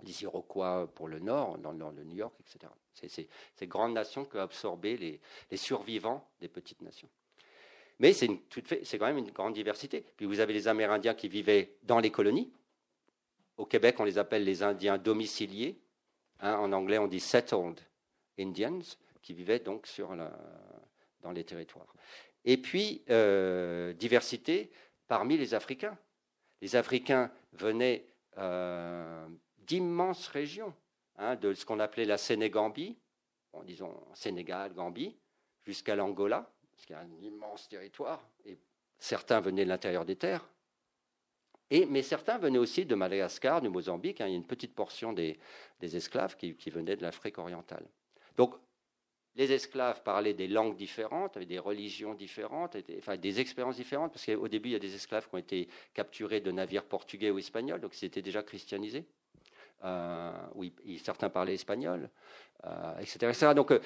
[0.02, 2.72] les Iroquois pour le nord, dans le nord de New York, etc.
[2.92, 5.20] C'est ces grandes nations qui ont les,
[5.54, 7.08] survivants des petites nations.
[7.98, 10.04] Mais c'est quand même une grande diversité.
[10.16, 12.52] Puis vous avez les Amérindiens qui vivaient dans les colonies.
[13.56, 15.80] Au Québec, on les appelle les Indiens domiciliés.
[16.40, 17.80] Hein, en anglais, on dit settled
[18.38, 18.82] Indians,
[19.22, 19.88] qui vivaient donc
[21.22, 21.94] dans les territoires.
[22.44, 24.70] Et puis, euh, diversité
[25.08, 25.96] parmi les Africains.
[26.60, 28.06] Les Africains venaient
[28.38, 29.26] euh,
[29.58, 30.74] d'immenses régions,
[31.16, 32.96] hein, de ce qu'on appelait la Sénégambie,
[33.64, 35.16] disons Sénégal, Gambie,
[35.64, 36.50] jusqu'à l'Angola,
[36.84, 38.58] qui est un immense territoire, et
[38.98, 40.46] certains venaient de l'intérieur des terres.
[41.70, 44.20] Et, mais certains venaient aussi de Madagascar, du Mozambique.
[44.20, 45.38] Hein, il y a une petite portion des,
[45.80, 47.84] esclaves qui, venaient de l'Afrique orientale.
[48.36, 48.54] Donc
[49.34, 54.48] les esclaves parlaient des langues différentes, avaient des religions différentes, des expériences différentes, parce qu'au
[54.48, 57.80] début, il y a des esclaves qui ont été capturés de navires portugais ou espagnols,
[57.80, 59.04] donc ils étaient déjà christianisés.
[59.84, 60.72] Euh, oui,
[61.04, 62.08] certains parlaient espagnol,
[62.64, 63.80] euh, etc., Donc, euh,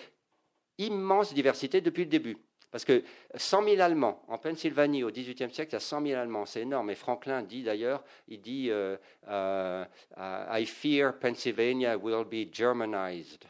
[0.78, 2.38] immense diversité depuis le début.
[2.70, 3.02] Parce que
[3.34, 6.62] 100 000 Allemands, en Pennsylvanie, au XVIIIe siècle, il y a 100 000 Allemands, c'est
[6.62, 6.90] énorme.
[6.90, 8.70] Et Franklin dit d'ailleurs, il dit
[9.28, 13.44] I fear Pennsylvania will be Germanized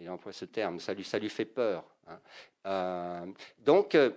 [0.00, 1.84] il emploie ce terme, ça lui, fait peur.
[2.06, 2.20] Hein.
[2.66, 3.26] Euh,
[3.60, 4.10] donc, euh,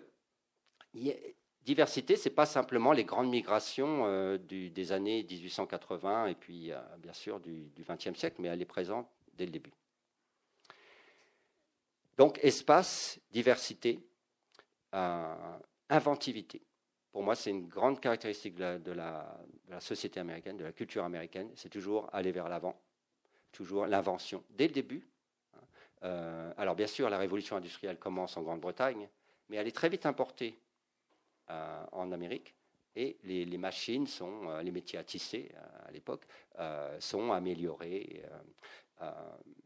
[1.64, 7.14] diversité, ce n'est pas simplement les grandes migrations euh, des années 1880 et puis, bien
[7.14, 9.74] sûr, du XXe siècle, mais elle est présente dès le début.
[12.18, 14.00] Donc, espace, diversité,
[15.90, 16.62] inventivité.
[17.12, 19.40] Pour moi, c'est une grande caractéristique de la,
[19.80, 21.50] société américaine, de la culture américaine.
[21.56, 22.80] C'est toujours aller vers l'avant,
[23.52, 24.44] toujours l'invention.
[24.52, 25.08] Dès le début,
[26.04, 29.10] euh, alors bien sûr, la révolution industrielle commence en Grande-Bretagne,
[29.50, 30.60] mais elle est très vite importée
[31.50, 32.54] euh, en Amérique.
[32.96, 35.52] Et les, machines sont, euh, les métiers à tisser
[35.88, 36.26] à l'époque,
[37.00, 38.24] sont améliorés.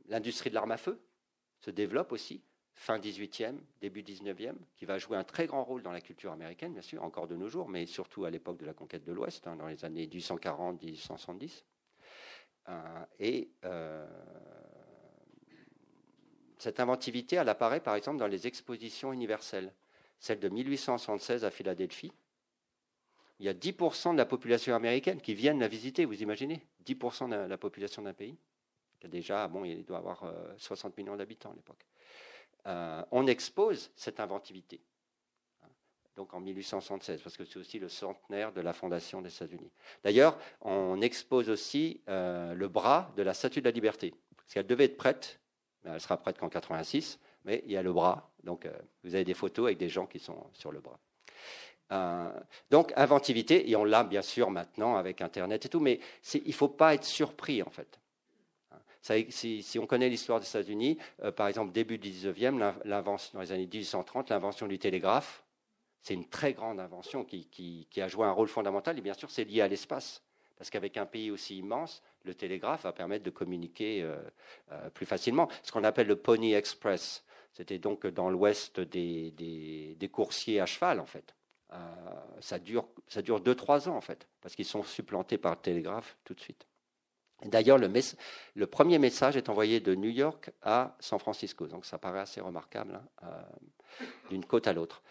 [0.07, 1.01] L'industrie de l'arme à feu
[1.59, 2.41] se développe aussi
[2.75, 6.73] fin 18e, début 19e, qui va jouer un très grand rôle dans la culture américaine,
[6.73, 9.47] bien sûr, encore de nos jours, mais surtout à l'époque de la conquête de l'Ouest,
[9.47, 11.63] hein, dans les années 1840-1870.
[12.69, 14.07] Euh, et euh,
[16.57, 19.73] cette inventivité, elle apparaît par exemple dans les expositions universelles.
[20.19, 22.11] Celle de 1876 à Philadelphie.
[23.39, 26.61] Il y a 10% de la population américaine qui viennent la visiter, vous imaginez?
[26.85, 28.37] 10% de la population d'un pays.
[29.03, 31.87] Déjà, bon, il doit avoir 60 millions d'habitants à l'époque.
[32.67, 34.81] Euh, on expose cette inventivité.
[36.15, 39.71] Donc en 1876, parce que c'est aussi le centenaire de la fondation des États-Unis.
[40.03, 44.67] D'ailleurs, on expose aussi euh, le bras de la Statue de la Liberté, parce qu'elle
[44.67, 45.39] devait être prête,
[45.83, 49.15] mais elle sera prête qu'en 86, mais il y a le bras, donc euh, vous
[49.15, 50.99] avez des photos avec des gens qui sont sur le bras.
[52.69, 55.99] donc inventivité, et on l'a bien sûr maintenant avec Internet et tout, mais
[56.33, 58.00] il ne faut pas être surpris en fait
[59.01, 62.57] si, on connaît l'histoire des États-Unis, euh, par exemple, début du 19e,
[63.33, 65.43] dans les années 1830, l'invention du télégraphe,
[66.01, 68.97] c'est une très grande invention qui, a joué un rôle fondamental.
[68.97, 70.23] Et bien sûr, c'est lié à l'espace.
[70.57, 74.17] Parce qu'avec un pays aussi immense, le télégraphe va permettre de communiquer euh,
[74.71, 75.47] euh, plus facilement.
[75.63, 81.07] Ce qu'on appelle le Pony Express, c'était donc dans l'ouest des, coursiers à cheval, en
[81.07, 81.35] fait.
[82.39, 86.15] ça dure, ça dure 2-3 ans, en fait, parce qu'ils sont supplantés par le télégraphe
[86.23, 86.67] tout de suite.
[87.45, 92.19] D'ailleurs, le, premier message est envoyé de New York à San Francisco, donc ça paraît
[92.19, 93.41] assez remarquable hein, euh,
[94.29, 95.01] d'une côte à l'autre.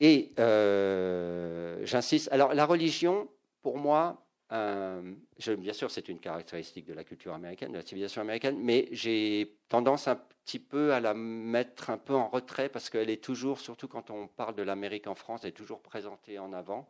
[0.00, 3.28] Et euh, j'insiste, alors la religion,
[3.62, 5.14] pour moi, euh,
[5.58, 9.58] bien sûr, c'est une caractéristique de la culture américaine, de la civilisation américaine, mais j'ai
[9.68, 13.60] tendance un petit peu à la mettre un peu en retrait parce qu'elle est toujours,
[13.60, 16.88] surtout quand on parle de l'Amérique en France, elle est toujours présentée en avant.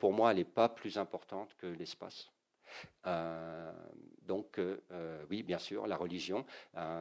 [0.00, 2.32] pour moi, elle n'est pas plus importante que l'espace.
[3.06, 3.72] Euh,
[4.26, 6.44] donc, euh, euh, oui, bien sûr, la religion.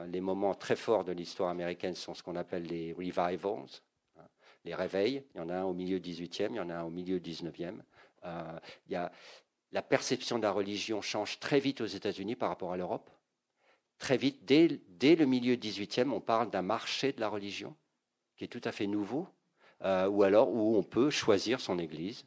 [0.08, 4.22] les moments très forts de l'histoire américaine sont ce qu'on appelle les revivals, hein,
[4.64, 5.24] les réveils.
[5.34, 7.20] Il y en a un au milieu 18e, il y en a un au milieu
[7.20, 7.82] 19e.
[8.24, 9.12] il y a,
[9.72, 13.10] la perception de la religion change très vite aux États-Unis par rapport à l'Europe.
[13.98, 17.76] Très vite, dès, dès, le milieu 18e, on parle d'un marché de la religion
[18.38, 19.28] qui est tout à fait nouveau,
[19.82, 22.26] ou alors où on peut choisir son église.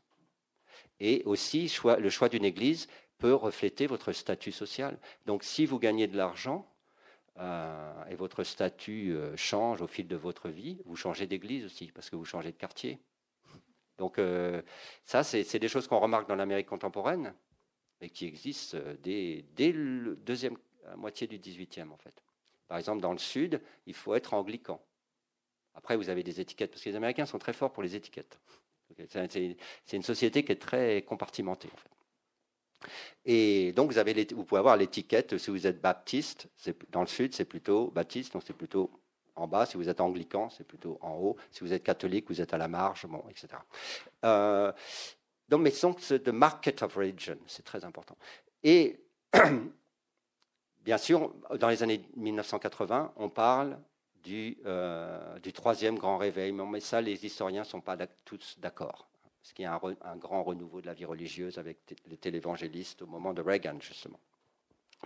[1.01, 4.99] Et aussi, le choix d'une église peut refléter votre statut social.
[5.27, 6.67] Donc si vous gagnez de l'argent
[7.39, 11.91] euh, et votre statut euh, change au fil de votre vie, vous changez d'église aussi,
[11.93, 12.99] parce que vous changez de quartier.
[13.99, 14.63] Donc euh,
[15.05, 17.35] ça, c'est des choses qu'on remarque dans l'Amérique contemporaine,
[18.01, 20.57] et qui existent dès, dès la deuxième
[20.97, 22.23] moitié du XVIIIe, en fait.
[22.69, 24.81] Par exemple, dans le Sud, il faut être anglican.
[25.75, 28.39] Après, vous avez des étiquettes, parce que les Américains sont très forts pour les étiquettes.
[29.09, 31.98] C'est une société qui est très compartimentée, en fait.
[33.25, 36.49] Et donc, vous, avez vous pouvez avoir l'étiquette, si vous êtes baptiste,
[36.91, 38.91] dans le sud, c'est plutôt baptiste, donc c'est plutôt
[39.37, 39.67] en bas.
[39.67, 41.37] Si vous êtes anglican, c'est plutôt en haut.
[41.51, 43.49] Si vous êtes catholique, vous êtes à la marge, bon, etc.
[44.25, 44.73] Euh,
[45.49, 48.17] donc, mais donc, the market of religion, c'est très important.
[48.63, 49.01] Et
[50.81, 53.79] bien sûr, dans les années 1980, on parle
[54.23, 59.09] du, euh, du troisième grand réveil, mais ça, les historiens ne sont pas tous d'accord
[59.43, 63.07] ce qui est un, un, grand renouveau de la vie religieuse avec les télévangélistes au
[63.07, 64.21] moment de Reagan, justement.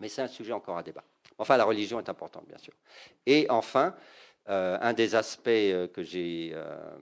[0.00, 1.04] Mais c'est un sujet encore à débat.
[1.38, 2.72] Enfin, la religion est importante, bien sûr.
[3.26, 3.94] Et enfin,
[4.48, 6.98] euh, un des aspects euh, que j'ai euh,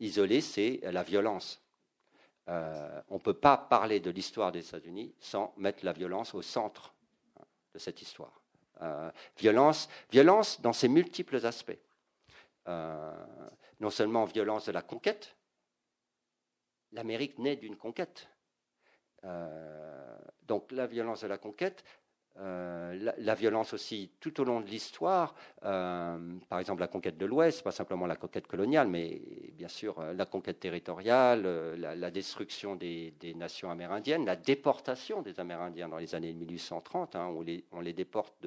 [0.00, 1.62] isolés, c'est la violence.
[2.46, 6.92] on ne peut pas parler de l'histoire des États-Unis sans mettre la violence au centre
[7.40, 8.40] hein, de cette histoire.
[9.38, 11.78] violence, violence dans ses multiples aspects.
[12.66, 15.34] non seulement violence de la conquête,
[16.94, 18.28] l'Amérique naît d'une conquête.
[19.24, 21.84] Euh, donc la violence de la conquête,
[22.38, 27.24] euh, la, violence aussi tout au long de l'histoire, euh, par exemple la conquête de
[27.24, 31.42] l'Ouest, pas simplement la conquête coloniale, mais bien sûr la conquête territoriale,
[31.76, 37.64] la, destruction des, nations amérindiennes, la déportation des Amérindiens dans les années 1830, hein, les,
[37.70, 38.46] on, les, déporte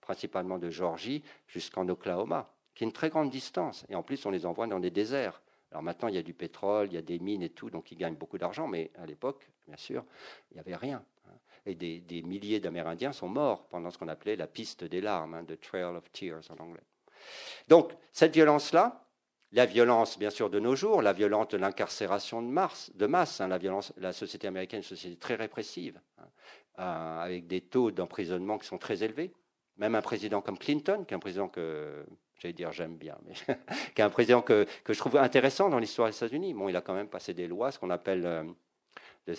[0.00, 4.30] principalement de Georgie jusqu'en Oklahoma, qui est une très grande distance, et en plus on
[4.30, 5.40] les envoie dans des déserts.
[5.70, 7.92] Alors maintenant, il y a du pétrole, il y a des mines et tout, donc
[7.92, 10.04] ils gagnent beaucoup d'argent, mais à l'époque, bien sûr,
[10.50, 11.04] il n'y avait rien.
[11.28, 11.34] Hein.
[11.66, 15.44] Et des, milliers d'Amérindiens sont morts pendant ce qu'on appelait la piste des larmes, hein,
[15.44, 16.82] the Trail of Tears en anglais.
[17.68, 19.06] Donc, cette violence-là,
[19.52, 23.58] la violence, bien sûr, de nos jours, la violence de l'incarcération de, masse, hein, la,
[23.58, 26.00] violence, la société américaine une société très répressive,
[26.78, 29.32] euh, avec des taux d'emprisonnement qui sont très élevés.
[29.76, 32.04] Même un président comme Clinton, qui est un président que
[32.40, 33.34] j'allais dire j'aime bien, mais
[33.94, 36.54] qui est un président que, que, je trouve intéressant dans l'histoire des États-Unis.
[36.54, 38.44] Bon, il a quand même passé des lois, ce qu'on appelle euh,
[39.26, 39.34] le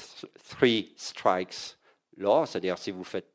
[0.49, 1.77] Three Strikes
[2.17, 3.27] Law, c'est-à-dire si vous faites.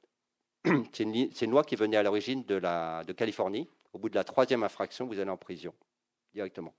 [0.93, 4.25] c'est une, loi qui venait à l'origine de, la, de Californie, Au bout de la
[4.25, 5.75] troisième infraction, vous allez en prison
[6.33, 6.75] directement.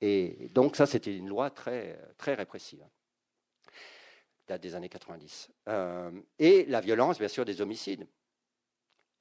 [0.00, 2.84] Et donc ça, c'était une loi très, très répressive
[4.46, 5.50] date des années 90.
[5.68, 8.06] Euh, et la violence, bien sûr, des homicides.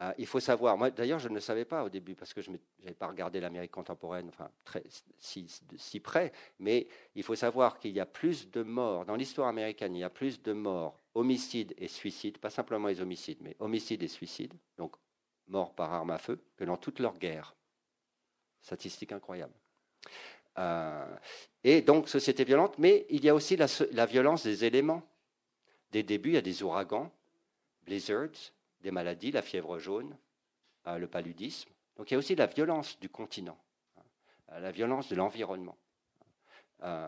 [0.03, 2.41] Euh, il faut savoir, moi d'ailleurs je ne le savais pas au début parce que
[2.41, 4.83] je n'avais pas regardé l'Amérique contemporaine enfin, très,
[5.17, 9.95] si, près, mais il faut savoir qu'il y a plus de morts, dans l'histoire américaine,
[9.95, 14.03] il y a plus de morts, homicides et suicides, pas simplement les homicides, mais homicides
[14.03, 14.95] et suicides, donc
[15.47, 17.55] morts par arme à feu, que dans toute leur guerre.
[18.61, 19.53] Statistique incroyable.
[20.57, 21.15] Euh,
[21.63, 25.03] et donc société violente, mais il y a aussi la violence des éléments.
[25.91, 27.11] Des débuts, il y a des ouragans,
[27.85, 28.51] blizzards,
[28.83, 30.15] des maladies, la fièvre jaune,
[30.87, 31.71] euh, le paludisme.
[31.95, 33.57] Donc il y a aussi la violence du continent,
[33.97, 35.77] hein, la violence de l'environnement,
[36.83, 37.07] euh,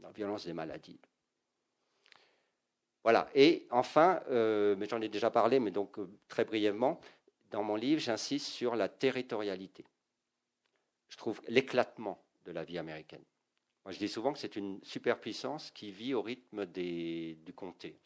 [0.00, 1.00] la violence des maladies.
[3.02, 3.28] Voilà.
[3.34, 5.98] Et enfin, euh, mais j'en ai déjà parlé, mais donc
[6.28, 7.00] très brièvement,
[7.50, 9.84] dans mon livre, j'insiste sur la territorialité.
[11.08, 13.24] Je trouve l'éclatement de la vie américaine.
[13.84, 17.98] Moi, je dis souvent que c'est une superpuissance qui vit au rythme des, du comté.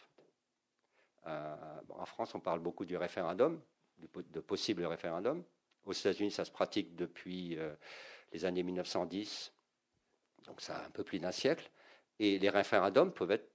[1.26, 1.56] Euh,
[1.90, 3.60] en France, on parle beaucoup du référendum,
[4.14, 5.42] de possibles référendums.
[5.84, 7.74] Aux États-Unis, ça se pratique depuis euh,
[8.32, 9.52] les années 1910,
[10.46, 11.70] donc ça a un peu plus d'un siècle.
[12.18, 13.48] Et les référendums peuvent être,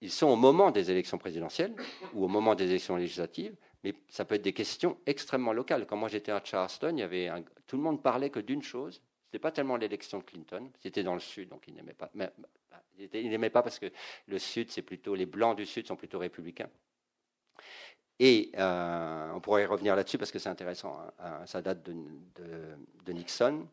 [0.00, 1.74] ils sont au moment des élections présidentielles
[2.14, 5.86] ou au moment des élections législatives, mais ça peut être des questions extrêmement locales.
[5.86, 7.30] Quand moi j'étais à Charleston, il y avait
[7.66, 11.02] tout le monde parlait que d'une chose, ce n'était pas tellement l'élection de Clinton, c'était
[11.02, 12.10] dans le Sud, donc il n'aimait pas.
[12.14, 12.30] Mais,
[12.70, 13.90] bah, il n'aimait pas parce que
[14.26, 16.70] le Sud, c'est plutôt les blancs du Sud sont plutôt républicains.
[18.18, 20.98] Et euh, on pourrait y revenir là-dessus parce que c'est intéressant.
[21.00, 23.66] Hein, hein, ça date de, Nixon.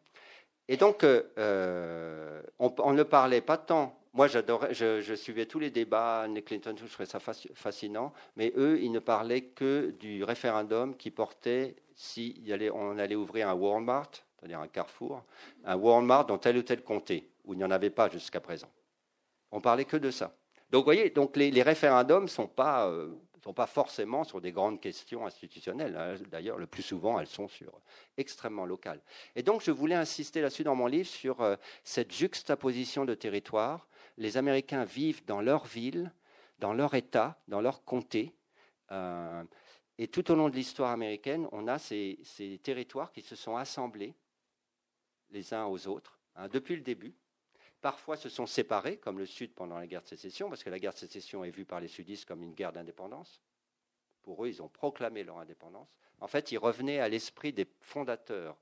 [0.67, 3.99] Et donc, euh, on, ne parlait pas tant.
[4.13, 8.13] Moi, j'adorais, je, suivais tous les débats, Nick Clinton, je trouvais ça fascinant.
[8.35, 13.53] Mais eux, ils ne parlaient que du référendum qui portait si on allait ouvrir un
[13.53, 15.23] Walmart, c'est-à-dire un carrefour,
[15.65, 18.69] un Walmart dans tel ou tel comté, où il n'y en avait pas jusqu'à présent.
[19.51, 20.33] On parlait que de ça.
[20.69, 24.51] Donc, vous voyez, donc les, référendums ne sont pas euh, sont pas forcément sur des
[24.51, 25.97] grandes questions institutionnelles.
[25.97, 26.15] Hein.
[26.31, 27.49] D'ailleurs, le plus souvent, elles sont
[28.17, 29.01] extrêmement locales.
[29.35, 33.87] Et donc, je voulais insister là-dessus dans mon livre sur euh, cette juxtaposition de territoires.
[34.17, 36.13] Les Américains vivent dans leur ville,
[36.59, 38.33] dans leur État, dans leur comté.
[38.91, 39.43] Euh,
[39.97, 42.17] et tout au long de l'histoire américaine, on a ces,
[42.63, 44.15] territoires qui se sont assemblés
[45.31, 47.13] les uns aux autres hein, depuis le début.
[47.83, 50.79] Parfois se sont séparés, comme le Sud pendant la guerre de sécession, parce que la
[50.79, 53.41] guerre de sécession est vue par les sudistes comme une guerre d'indépendance.
[54.21, 55.89] Pour eux, ils ont proclamé leur indépendance.
[56.21, 58.55] En fait, ils revenaient à l'esprit des fondateurs.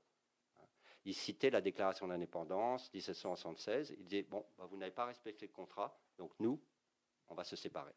[1.04, 3.94] Ils citaient la déclaration d'indépendance 1776.
[3.96, 6.60] Ils disaient Bon, bah, vous n'avez pas respecté le contrat, donc nous,
[7.28, 7.94] on va se séparer.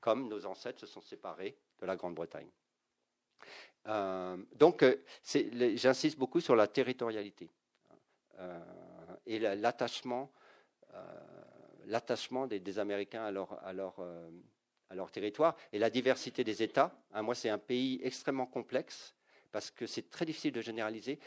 [0.00, 2.48] Comme nos ancêtres se sont séparés de la Grande-Bretagne.
[3.88, 7.50] Euh, donc, euh, j'insiste beaucoup sur la territorialité.
[8.38, 8.77] Euh,
[9.28, 10.32] et l'attachement,
[10.94, 11.04] euh,
[11.86, 13.44] l'attachement des, Américains euh,
[14.88, 16.98] à leur, territoire et la diversité des États.
[17.12, 19.14] Hein, moi, c'est un pays extrêmement complexe
[19.52, 21.18] parce que c'est très difficile de généraliser.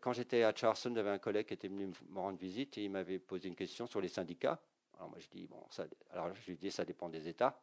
[0.00, 2.90] Quand j'étais à Charleston, j'avais un collègue qui était venu me rendre visite et il
[2.90, 4.60] m'avait posé une question sur les syndicats.
[4.96, 7.58] Alors moi je dis bon, ça, alors je lui ça dépend des États.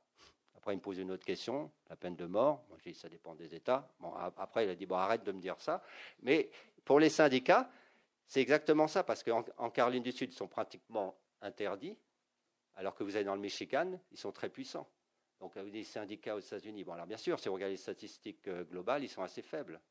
[0.58, 2.66] Après il me pose une autre question, la peine de mort.
[2.70, 3.88] Moi je dis ça dépend des États.
[4.00, 5.84] Bon après il a dit bon arrête de me dire ça.
[6.24, 6.50] Mais
[6.84, 7.70] pour les syndicats,
[8.30, 11.98] c'est exactement ça, parce qu'en Caroline du Sud, ils sont pratiquement interdits,
[12.76, 14.88] alors que vous allez dans le Michigan, ils sont très puissants.
[15.40, 16.84] Donc, des syndicats aux États-Unis.
[16.84, 19.82] Bon, alors bien sûr, si vous regardez les statistiques euh, globales, ils sont assez faibles.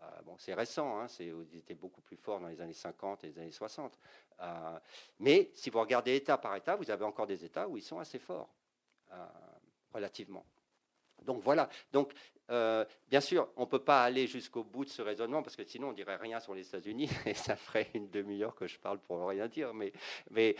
[0.00, 3.28] Euh, bon, c'est récent, hein, ils étaient beaucoup plus forts dans les années 50 et
[3.28, 3.98] les années 60.
[4.38, 4.78] Euh,
[5.18, 7.98] mais si vous regardez État par État, vous avez encore des États où ils sont
[7.98, 8.54] assez forts,
[9.92, 10.46] relativement.
[11.28, 11.68] Donc voilà.
[11.92, 12.14] Donc
[12.50, 15.64] euh, bien sûr, on ne peut pas aller jusqu'au bout de ce raisonnement parce que
[15.64, 18.98] sinon on dirait rien sur les États-Unis et ça ferait une demi-heure que je parle
[18.98, 19.72] pour rien dire.
[19.74, 20.56] Mais,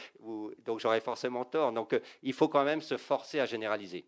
[0.64, 1.72] donc j'aurais forcément tort.
[1.72, 4.04] Donc euh, il faut quand même se forcer à généraliser.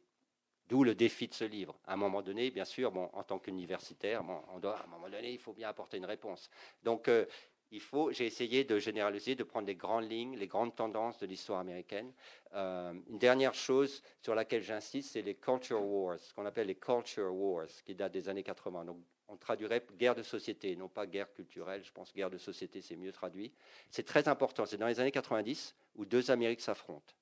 [0.68, 1.80] D'où le défi de ce livre.
[1.84, 4.86] À un moment donné, bien sûr, bon, en tant qu'universitaire, bon, on doit, à un
[4.86, 6.48] moment donné, il faut bien apporter une réponse.
[6.84, 7.26] Donc, euh,
[7.72, 11.26] il faut, j'ai essayé de généraliser, de prendre les grandes lignes, les grandes tendances de
[11.26, 12.12] l'histoire américaine.
[12.54, 16.74] Euh, une dernière chose sur laquelle j'insiste, c'est les culture wars, ce qu'on appelle les
[16.74, 18.84] culture wars, qui datent des années 80.
[18.86, 18.98] Donc,
[19.28, 21.84] on traduirait guerre de société, non pas guerre culturelle.
[21.84, 23.52] Je pense guerre de société, c'est mieux traduit.
[23.88, 24.66] C'est très important.
[24.66, 27.14] C'est dans les années 90 où deux Amériques s'affrontent,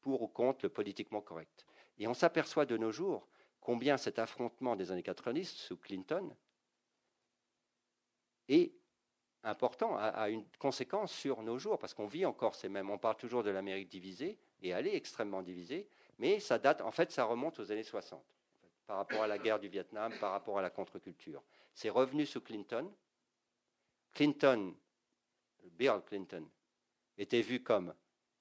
[0.00, 1.64] pour ou contre le politiquement correct.
[1.98, 3.28] Et on s'aperçoit de nos jours
[3.60, 6.34] combien cet affrontement des années 90 sous Clinton
[8.48, 8.72] est
[9.44, 12.90] important, a, une conséquence sur nos jours, parce qu'on vit encore ces mêmes.
[12.90, 15.88] On parle toujours de l'Amérique divisée, et elle est extrêmement divisée,
[16.18, 18.22] mais ça date, en fait, ça remonte aux années 60.
[18.86, 21.42] par rapport à la guerre du Vietnam, par rapport à la contre-culture.
[21.72, 22.92] C'est revenu sous Clinton.
[24.12, 24.74] Clinton,
[25.62, 26.46] Bill Clinton,
[27.16, 27.94] était vu comme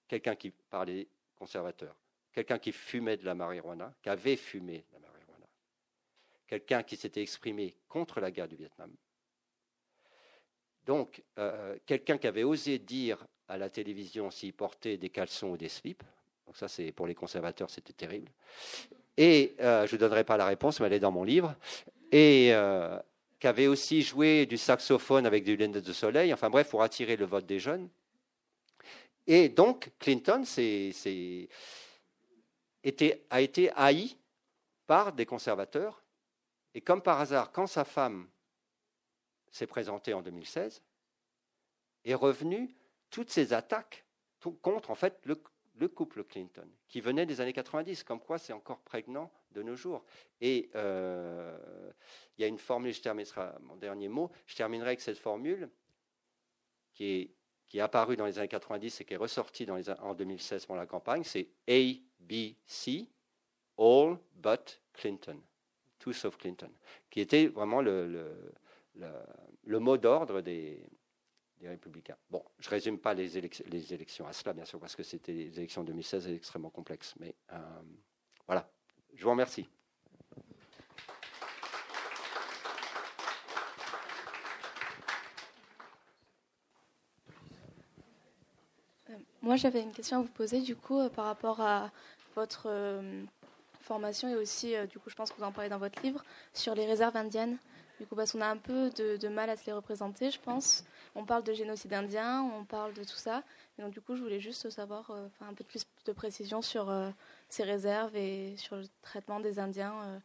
[0.07, 1.95] quelqu'un qui parlait conservateur,
[2.33, 5.47] quelqu'un qui fumait de la marijuana, qui avait fumé de la marijuana,
[6.47, 8.93] quelqu'un qui s'était exprimé contre la guerre du Vietnam.
[10.91, 15.55] Donc, euh, quelqu'un qui avait osé dire à la télévision s'il portait des caleçons ou
[15.55, 16.03] des slips.
[16.45, 18.29] Donc ça, c'est pour les conservateurs, c'était terrible.
[19.15, 21.55] Et euh, je ne donnerai pas la réponse, mais elle est dans mon livre.
[22.11, 22.99] Et euh,
[23.39, 26.33] qui avait aussi joué du saxophone avec des lunettes de soleil.
[26.33, 27.87] Enfin bref, pour attirer le vote des jeunes.
[29.27, 30.43] Et donc, Clinton
[33.29, 34.17] a été haï
[34.87, 36.03] par des conservateurs.
[36.73, 38.27] Et comme par hasard, quand sa femme
[39.51, 40.81] s'est présentée en 2016,
[42.05, 42.75] est revenue
[43.09, 44.05] toutes ces attaques
[44.61, 48.79] contre en fait le, couple Clinton, qui venait des années 90, comme quoi c'est encore
[48.79, 50.03] prégnant de nos jours.
[50.39, 51.57] Et euh,
[52.37, 55.69] il y a une formule, je terminerai mon dernier mot, je terminerai avec cette formule
[56.93, 57.31] qui est
[57.71, 60.65] qui est apparu dans les années 90 et qui est ressorti dans les, en 2016
[60.65, 63.07] pour la campagne, c'est ABC,
[63.77, 65.41] All But Clinton,
[65.97, 66.69] Tout sauf Clinton,
[67.09, 68.51] qui était vraiment le,
[68.95, 70.85] le, mot d'ordre des,
[71.61, 72.17] républicains.
[72.29, 73.29] Bon, je ne résume pas les,
[73.67, 77.13] les, élections à cela, bien sûr, parce que c'était les élections 2016 extrêmement complexes.
[77.19, 77.57] Mais euh,
[78.47, 78.69] voilà,
[79.13, 79.69] je vous remercie.
[89.41, 91.91] Moi, j'avais une question à vous poser, du coup, euh, par rapport à
[92.35, 93.23] votre euh,
[93.81, 96.23] formation et aussi, euh, du coup, je pense que vous en parlez dans votre livre,
[96.53, 97.57] sur les réserves indiennes.
[98.01, 100.83] Du coup, parce qu'on a un peu de, mal à se les représenter, je pense.
[101.13, 103.43] On parle de génocide indien, on parle de tout ça.
[103.77, 106.91] Et donc, du coup, je voulais juste savoir un peu plus de précision sur
[107.47, 110.19] ces réserves et sur le traitement des Indiens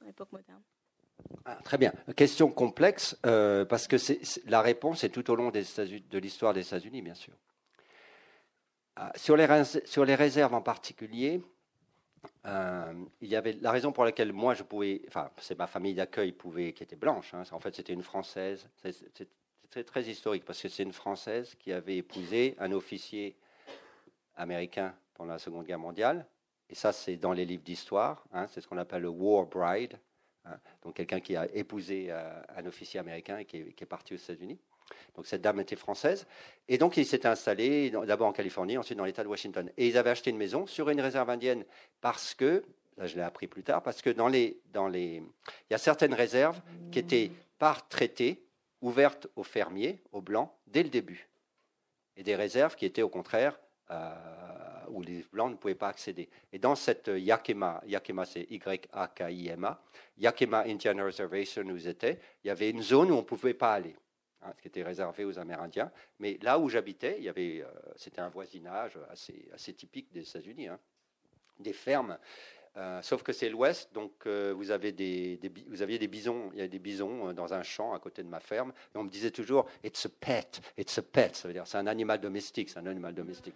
[0.00, 0.62] dans l'époque moderne.
[1.44, 1.92] Ah, très bien.
[2.16, 3.96] Question complexe, parce que
[4.48, 7.34] la réponse est tout au long de l'histoire des États-Unis, bien sûr.
[8.98, 9.46] Euh, sur les,
[9.84, 11.42] sur les réserves en particulier,
[12.46, 15.94] euh, il y avait la raison pour laquelle moi je pouvais, enfin c'est ma famille
[15.94, 17.34] d'accueil pouvait, qui était blanche.
[17.34, 18.68] Hein, en fait, c'était une française.
[18.82, 23.36] C'est très historique parce que c'est une française qui avait épousé un officier
[24.36, 26.26] américain pendant la Seconde Guerre mondiale.
[26.70, 28.24] Et ça, c'est dans les livres d'histoire.
[28.32, 29.98] Hein, c'est ce qu'on appelle le War Bride.
[30.44, 33.88] Hein, donc quelqu'un qui a épousé euh, un officier américain et qui est, qui est
[33.88, 34.58] parti aux États-Unis.
[35.14, 36.26] Donc cette dame était française.
[36.68, 39.70] Et donc ils s'étaient installés d'abord en Californie, ensuite dans l'État de Washington.
[39.76, 41.64] Et ils avaient acheté une maison sur une réserve indienne
[42.00, 42.64] parce que,
[42.96, 45.78] là je l'ai appris plus tard, parce que dans les, dans les, il y a
[45.78, 46.60] certaines réserves
[46.92, 48.42] qui étaient par traité
[48.82, 51.28] ouvertes aux fermiers, aux blancs, dès le début.
[52.16, 53.58] Et des réserves qui étaient au contraire
[53.90, 54.14] euh,
[54.88, 56.28] où les blancs ne pouvaient pas accéder.
[56.52, 59.80] Et dans cette Yakima, Yakima c'est Y-A-K-I-M-A,
[60.18, 63.74] Yakima Indian Reservation où j'étais, il y avait une zone où on ne pouvait pas
[63.74, 63.96] aller.
[64.46, 65.90] Hein, qui était réservé aux Amérindiens.
[66.20, 67.66] Mais là où j'habitais, il y avait, euh,
[67.96, 70.78] c'était un voisinage assez, assez typique des États-Unis, hein.
[71.58, 72.18] des fermes.
[72.76, 76.58] Euh, sauf que c'est l'Ouest, donc euh, vous, avez des, vous aviez des bisons, il
[76.58, 79.08] y a des bisons dans un champ à côté de ma ferme, et on me
[79.08, 82.68] disait toujours "It's a pet, it's a pet", ça veut dire c'est un animal domestique,
[82.68, 83.54] c'est un animal domestique.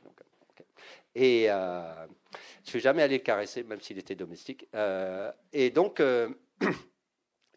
[1.14, 4.66] Et je ne suis jamais allé le caresser, même s'il était domestique.
[5.52, 6.00] et donc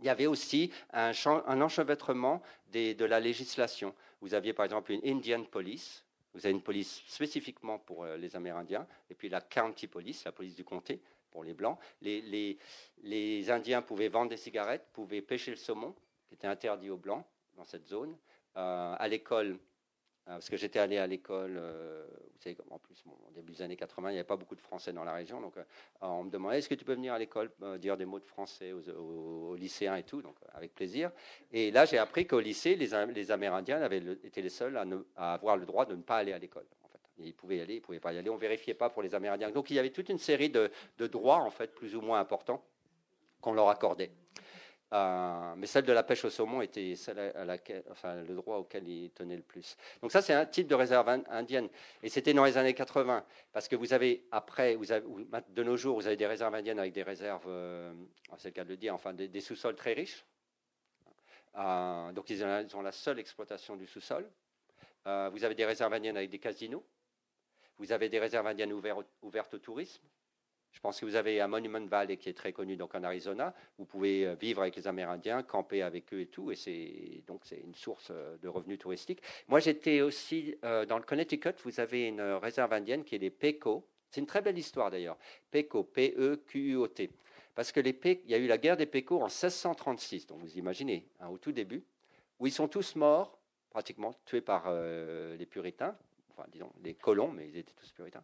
[0.03, 1.13] il y avait aussi un,
[1.61, 2.41] enchevêtrement
[2.73, 3.95] de la législation.
[4.19, 8.35] Vous aviez par exemple une Indian Police, vous avez une police spécifiquement pour euh, les
[8.35, 10.99] Amérindiens, et puis la County Police, la police du comté,
[11.31, 11.77] pour les Blancs.
[12.01, 15.95] Les, Indiens pouvaient vendre des cigarettes, pouvaient pêcher le saumon,
[16.27, 17.23] qui était interdit aux Blancs
[17.55, 18.17] dans cette zone.
[18.57, 19.57] Euh, à l'école,
[20.25, 23.75] parce que j'étais allé à l'école, euh, vous savez, en plus, au début des années
[23.75, 25.63] 80, il n'y avait pas beaucoup de Français dans la région, donc euh,
[26.01, 28.71] on me demandait est-ce que tu peux venir à l'école dire des mots de français
[28.71, 31.11] aux, lycéens et tout, donc avec plaisir.
[31.51, 32.93] Et là, j'ai appris qu'au lycée, les,
[33.31, 33.89] Amérindiens
[34.23, 34.77] étaient les seuls
[35.15, 36.65] à, avoir le droit de ne pas aller à l'école.
[36.83, 36.99] En fait.
[37.19, 38.29] Ils pouvaient y aller, ils ne pouvaient pas y aller.
[38.29, 39.51] On ne vérifiait pas pour les Amérindiens.
[39.51, 40.71] Donc il y avait toute une série de
[41.07, 42.63] droits, en fait, plus ou moins importants
[43.41, 44.11] qu'on leur accordait.
[44.93, 48.57] Euh, mais celle de la pêche au saumon était celle à laquelle, enfin, le droit
[48.57, 49.75] auquel il tenait le plus.
[50.01, 51.67] Donc ça, c'est un type de réserve indienne.
[52.03, 55.03] Et c'était dans les années 80, parce que vous avez, après, vous avez,
[55.49, 57.91] de nos jours, vous avez des réserves indiennes avec des réserves, euh,
[58.37, 60.23] c'est le cas de le dire, enfin, des, sous-sols très riches.
[61.55, 64.29] Euh, donc ils ont, la seule exploitation du sous-sol.
[65.05, 66.85] vous avez des réserves indiennes avec des casinos.
[67.79, 70.03] Vous avez des réserves indiennes ouvertes au tourisme.
[70.73, 73.53] Je pense que vous avez un Monument Valley qui est très connu donc en Arizona.
[73.77, 77.41] Vous pouvez euh, vivre avec les Amérindiens, camper avec eux et tout, et c'est donc
[77.45, 79.21] c'est une source euh, de revenus touristiques.
[79.47, 81.53] Moi, j'étais aussi euh, dans le Connecticut.
[81.63, 83.87] Vous avez une réserve indienne qui est les PECO.
[84.09, 85.17] C'est une très belle histoire d'ailleurs.
[85.51, 87.11] PECO, P-E-Q-U-O-T.
[87.55, 90.57] Parce que les il y a eu la guerre des Pécots en 1636, donc vous
[90.57, 91.83] imaginez, hein, au tout début,
[92.39, 93.37] où ils sont tous morts,
[93.69, 95.95] pratiquement tués par les puritains,
[96.31, 98.23] enfin disons les colons, mais ils étaient tous puritains,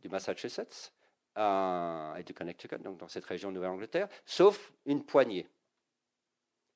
[0.00, 0.92] du Massachusetts
[1.36, 5.48] et du Connecticut, donc dans cette région de Nouvelle-Angleterre, sauf une poignée.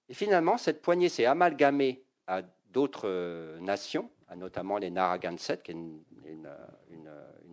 [0.09, 5.75] Et finalement, cette poignée s'est amalgamée à d'autres euh, nations, notamment les Narragansett, qui est
[5.75, 6.51] une,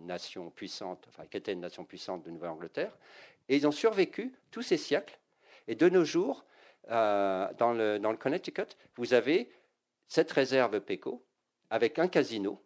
[0.04, 2.92] nation puissante, enfin qui était une nation puissante de Nouvelle-Angleterre,
[3.48, 5.16] et ils ont survécu tous ces siècles.
[5.68, 6.44] Et de nos jours,
[6.90, 9.48] euh, dans, le, dans, le, Connecticut, vous avez
[10.08, 11.24] cette réserve PECO
[11.70, 12.60] avec un casino,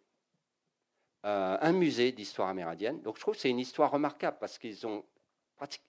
[1.27, 3.01] euh, un musée d'histoire amérindienne.
[3.01, 5.03] Donc je trouve que c'est une histoire remarquable parce qu'ils ont,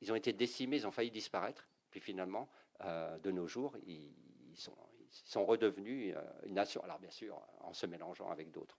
[0.00, 1.68] ils ont été décimés, ils ont failli disparaître.
[1.90, 2.48] Puis finalement,
[3.22, 4.12] de nos jours, ils,
[4.56, 6.82] sont, redevenus euh, une nation.
[6.82, 8.78] Alors bien sûr, en se mélangeant avec d'autres.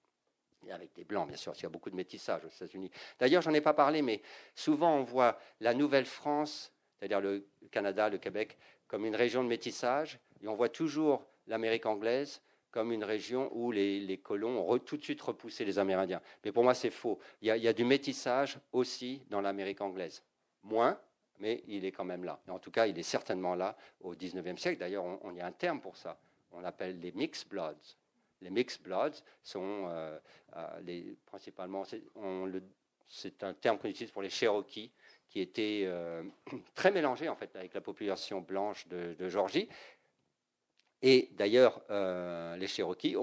[0.68, 2.92] Et avec des blancs, bien sûr, il y a beaucoup de métissage aux États-Unis.
[3.18, 4.22] D'ailleurs, j'en ai pas parlé, mais
[4.54, 8.58] souvent on voit la Nouvelle-France, c'est-à-dire le Canada, le Québec,
[8.88, 12.42] comme une région de métissage, et on voit toujours l'Amérique anglaise
[12.72, 16.22] comme une région où les, colons ont tout de suite repoussé les Amérindiens.
[16.44, 17.20] Mais pour moi, c'est faux.
[17.42, 20.24] Il y, a, du métissage aussi dans l'Amérique anglaise.
[20.64, 21.00] Moins,
[21.40, 22.40] mais il est quand même là.
[22.48, 24.80] en tout cas, il est certainement là au XIXe siècle.
[24.80, 26.20] D'ailleurs, on, y a un terme pour ça
[26.52, 27.96] on appelle les mixed bloods.
[28.42, 30.18] Les mixed bloods sont euh,
[30.56, 31.84] euh, principalement,
[33.08, 34.92] c'est un terme qu'on utilise pour les Cherokees,
[35.28, 36.24] qui étaient euh,
[36.76, 39.68] très mélangés en fait avec la population blanche de Georgie.
[41.02, 43.16] Et d'ailleurs, euh, les Cherokees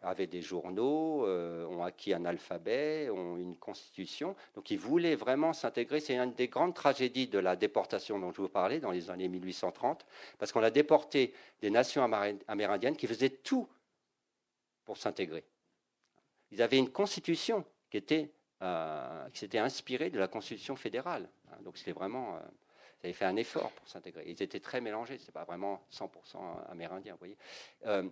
[0.00, 4.36] avaient des journaux, euh, ont acquis un alphabet, ont une constitution.
[4.54, 5.98] Donc ils voulaient vraiment s'intégrer.
[5.98, 9.28] C'est une des grandes tragédies de la déportation dont je vous parlais dans les années
[9.28, 10.06] 1830,
[10.38, 12.08] parce qu'on a déporté des nations
[12.46, 13.68] amérindiennes qui faisaient tout
[14.84, 15.44] pour s'intégrer.
[16.52, 18.30] Ils avaient une constitution qui était
[18.62, 21.28] euh, qui s'était inspirée de la constitution fédérale.
[21.64, 22.38] Donc c'était vraiment
[23.02, 24.24] ils avaient fait un effort pour s'intégrer.
[24.26, 27.36] Ils étaient très mélangés, ce n'est pas vraiment 100% amérindiens, voyez.
[27.86, 28.08] Euh,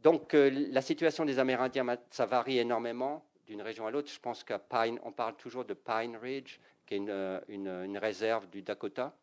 [0.00, 4.10] donc euh, la situation des Amérindiens, ça varie énormément d'une région à l'autre.
[4.12, 8.48] Je pense qu'à Pine, on parle toujours de Pine Ridge, qui est une, une, réserve
[8.50, 9.16] du Dakota,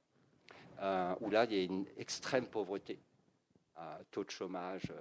[0.82, 3.00] euh, où là, il y a une extrême pauvreté.
[4.10, 4.92] taux de chômage,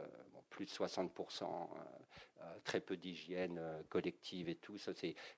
[0.51, 1.47] plus de 60%,
[2.63, 4.77] très peu d'hygiène collective et tout.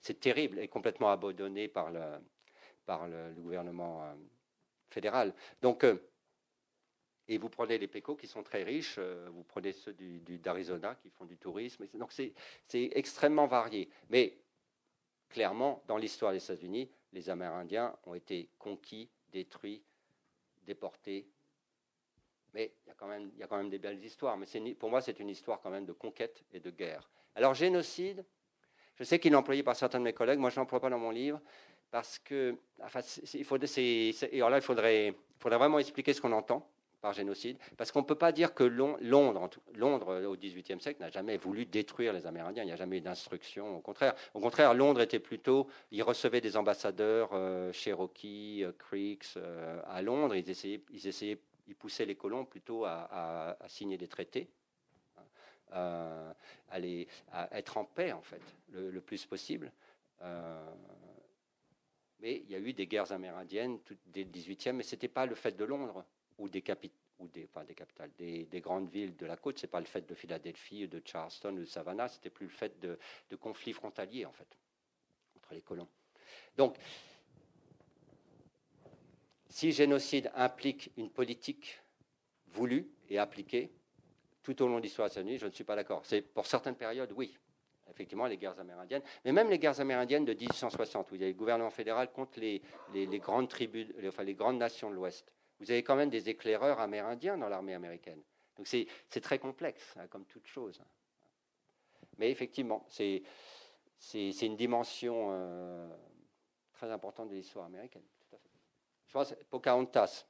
[0.00, 2.00] C'est terrible et complètement abandonné par le,
[2.84, 4.14] par le, gouvernement euh,
[4.90, 5.34] fédéral.
[5.60, 5.96] Donc, euh,
[7.26, 11.08] et vous prenez les PECO qui sont très riches, euh, vous prenez ceux d'Arizona qui
[11.10, 11.86] font du tourisme.
[11.94, 12.34] Donc c'est
[12.72, 13.88] extrêmement varié.
[14.10, 14.36] Mais
[15.30, 19.82] clairement, dans l'histoire des États-Unis, les Amérindiens ont été conquis, détruits,
[20.66, 21.26] déportés.
[22.52, 22.94] Mais il y a
[23.46, 24.36] quand même, des belles histoires.
[24.36, 27.08] Mais pour moi, c'est une histoire quand même de conquête et de guerre.
[27.34, 28.24] Alors génocide,
[28.96, 30.38] je sais qu'il est employé par certains de mes collègues.
[30.38, 31.40] Moi, je n'emploie pas dans mon livre
[31.94, 33.02] parce que, enfin,
[33.34, 36.68] il, faut, et alors là, il faudrait, faudrait vraiment expliquer ce qu'on entend
[37.00, 41.10] par génocide, parce qu'on ne peut pas dire que Londres, Londres au XVIIIe siècle, n'a
[41.10, 42.64] jamais voulu détruire les Amérindiens.
[42.64, 43.76] Il n'y a jamais eu d'instruction.
[43.76, 49.36] Au contraire, au contraire, Londres était plutôt, il recevait des ambassadeurs euh, Cherokee, euh, Creeks
[49.36, 50.34] euh, à Londres.
[50.34, 51.38] Ils essayaient, ils essayaient,
[51.68, 54.48] ils poussaient les colons plutôt à, signer des traités.
[55.70, 56.34] Hein,
[56.70, 58.42] à, être en paix en fait
[58.72, 59.70] le, plus possible.
[62.24, 65.26] Mais il y a eu des guerres amérindiennes dès le 18e, mais ce n'était pas
[65.26, 66.06] le fait de Londres
[66.38, 69.58] ou des, capitales, des, grandes villes de la côte.
[69.58, 72.08] Ce n'est pas le fait de Philadelphie, de Charleston ou de Savannah.
[72.08, 72.98] C'était plus le fait de,
[73.36, 74.48] conflits frontaliers, en fait,
[75.36, 75.86] entre les colons.
[76.56, 76.78] Donc,
[79.50, 81.78] si génocide implique une politique
[82.46, 83.70] voulue et appliquée
[84.42, 86.06] tout au long de l'histoire des États-Unis, je ne suis pas d'accord.
[86.06, 87.36] C'est pour certaines périodes, oui
[87.90, 91.28] effectivement les guerres amérindiennes, mais même les guerres amérindiennes de 1860, où il y a
[91.28, 92.62] le gouvernement fédéral contre les,
[93.18, 95.32] grandes tribus, enfin les grandes nations de l'Ouest.
[95.60, 98.22] Vous avez quand même des éclaireurs amérindiens dans l'armée américaine.
[98.56, 98.86] Donc c'est
[99.20, 100.80] très complexe, hein, comme toute chose.
[102.18, 103.22] Mais effectivement, c'est
[104.14, 105.88] une dimension euh,
[106.72, 108.04] très importante de l'histoire américaine.
[109.06, 110.26] Je pense Pocahontas.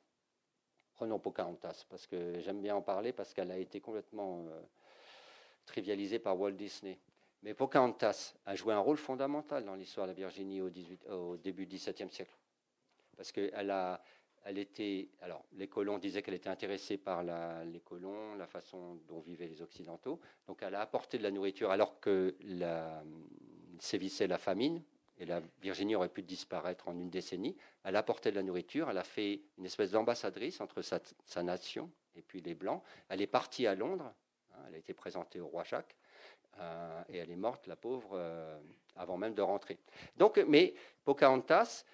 [0.94, 4.60] Prenons Pocahontas, parce que j'aime bien en parler, parce qu'elle a été complètement euh,
[5.66, 7.00] trivialisée par Walt Disney.
[7.44, 11.76] Mais Pocahontas a joué un rôle fondamental dans l'histoire de la Virginie au, début du
[11.76, 12.34] XVIIe siècle.
[13.18, 14.02] Parce qu'elle a,
[14.44, 19.20] elle était, alors les colons disaient qu'elle était intéressée par les colons, la façon dont
[19.20, 20.20] vivaient les Occidentaux.
[20.46, 22.34] Donc elle a apporté de la nourriture alors que
[23.78, 24.82] sévissait la famine
[25.18, 27.58] et la Virginie aurait pu disparaître en une décennie.
[27.84, 31.90] Elle a apporté de la nourriture, elle a fait une espèce d'ambassadrice entre sa, nation
[32.16, 32.82] et puis les Blancs.
[33.10, 34.14] Elle est partie à Londres.
[34.52, 35.94] Hein, elle a été présentée au roi Jacques.
[37.08, 38.18] Et elle est morte, la pauvre,
[38.96, 39.78] avant même de rentrer.
[40.16, 40.74] Donc, mais
[41.04, 41.84] Pocahontas,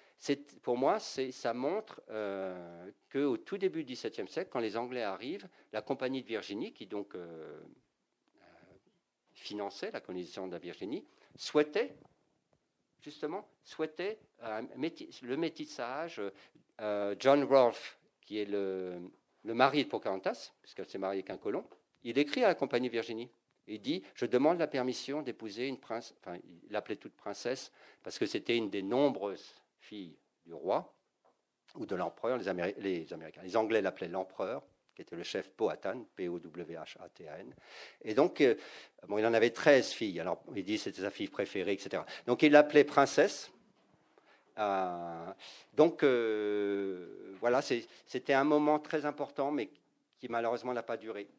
[0.61, 5.47] pour moi, ça montre euh, qu'au tout début du XVIIe siècle, quand les Anglais arrivent,
[5.73, 7.59] la compagnie de Virginie, qui donc euh,
[8.37, 8.41] euh,
[9.33, 11.05] finançait la colonisation de la Virginie,
[11.35, 11.95] souhaitait
[13.01, 16.21] justement souhaitait le métissage.
[17.19, 18.99] John Rolfe, qui est le,
[19.43, 21.65] mari de Pocahontas, puisqu'elle s'est mariée avec un colon,
[22.03, 23.31] il écrit à la compagnie de Virginie.
[23.71, 26.13] Il dit Je demande la permission d'épouser une princesse.
[26.21, 27.71] Enfin, il l'appelait toute princesse
[28.03, 30.15] parce que c'était une des nombreuses fille
[30.45, 30.93] du roi
[31.75, 32.37] ou de l'empereur.
[32.37, 32.47] Les,
[33.13, 34.61] Américains, les Anglais l'appelaient l'empereur,
[34.93, 37.55] qui était le chef Powhatan, P-O-W-H-A-T-A-N.
[38.03, 38.55] Et donc, euh,
[39.07, 40.19] bon, il en avait 13 filles.
[40.19, 42.03] Alors, il dit c'était sa fille préférée, etc.
[42.25, 43.51] Donc, il l'appelait princesse.
[44.57, 45.33] Euh,
[45.73, 49.69] donc, euh, voilà, c'était un moment très important, mais
[50.19, 51.29] qui malheureusement n'a pas duré.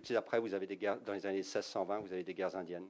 [0.00, 2.88] Tout après, vous avez des guerres, dans les années 1620, vous avez des guerres indiennes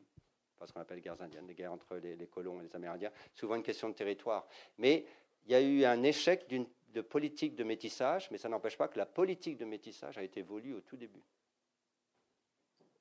[0.67, 3.57] ce qu'on appelle les guerres indiennes, les guerres entre les, colons et les Amérindiens, souvent
[3.57, 4.47] une question de territoire.
[4.79, 5.07] Mais
[5.45, 8.99] il y a eu un échec de politique de métissage, mais ça n'empêche pas que
[8.99, 11.23] la politique de métissage a été voulue au tout début.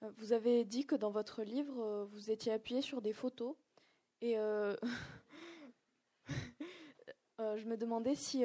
[0.03, 3.55] Euh, vous avez dit que dans votre livre, euh, vous étiez appuyé sur des photos.
[4.21, 4.75] Et euh,
[7.39, 8.43] je me demandais si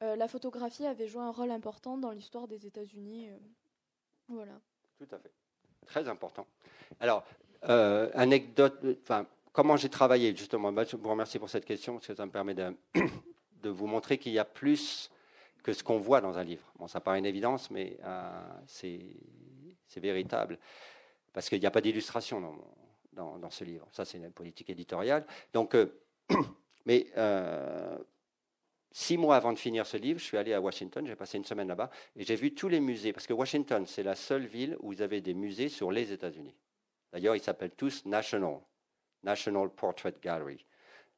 [0.00, 3.28] la photographie avait joué un rôle important dans l'histoire des États-Unis.
[4.28, 4.52] Voilà.
[4.98, 5.32] Tout à fait.
[5.86, 6.46] Très important.
[7.00, 7.24] Alors,
[7.68, 10.72] euh, anecdote, enfin, comment j'ai travaillé justement.
[10.72, 12.74] Bah, je vous remercie pour cette question parce que ça me permet de,
[13.64, 15.10] vous montrer qu'il y a plus
[15.62, 16.70] que ce qu'on voit dans un livre.
[16.78, 19.00] Bon, ça paraît une évidence, mais euh, c'est
[19.96, 20.58] véritable
[21.32, 22.56] parce qu'il n'y a pas d'illustration dans,
[23.12, 23.86] dans, dans, ce livre.
[23.92, 25.24] Ça, c'est une politique éditoriale.
[25.52, 26.00] Donc, euh,
[26.86, 27.06] mais
[28.94, 31.44] six mois avant de finir ce livre, je suis allé à Washington, j'ai passé une
[31.44, 34.76] semaine là-bas, et j'ai vu tous les musées, parce que Washington, c'est la seule ville
[34.80, 36.54] où vous avez des musées sur les États-Unis.
[37.12, 38.60] D'ailleurs, ils s'appellent tous National,
[39.24, 40.64] National Portrait Gallery,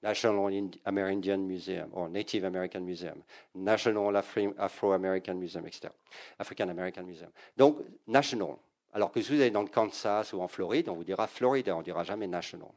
[0.03, 3.23] National Amerindian Museum, ou Native American Museum,
[3.55, 4.17] National
[4.57, 5.93] Afro-American Museum, etc.
[6.39, 7.31] African American Museum.
[7.59, 8.57] Donc, National.
[8.95, 11.77] Alors que si vous allez dans le Kansas ou en Floride, on vous dira Florida,
[11.77, 12.71] on ne dira jamais National.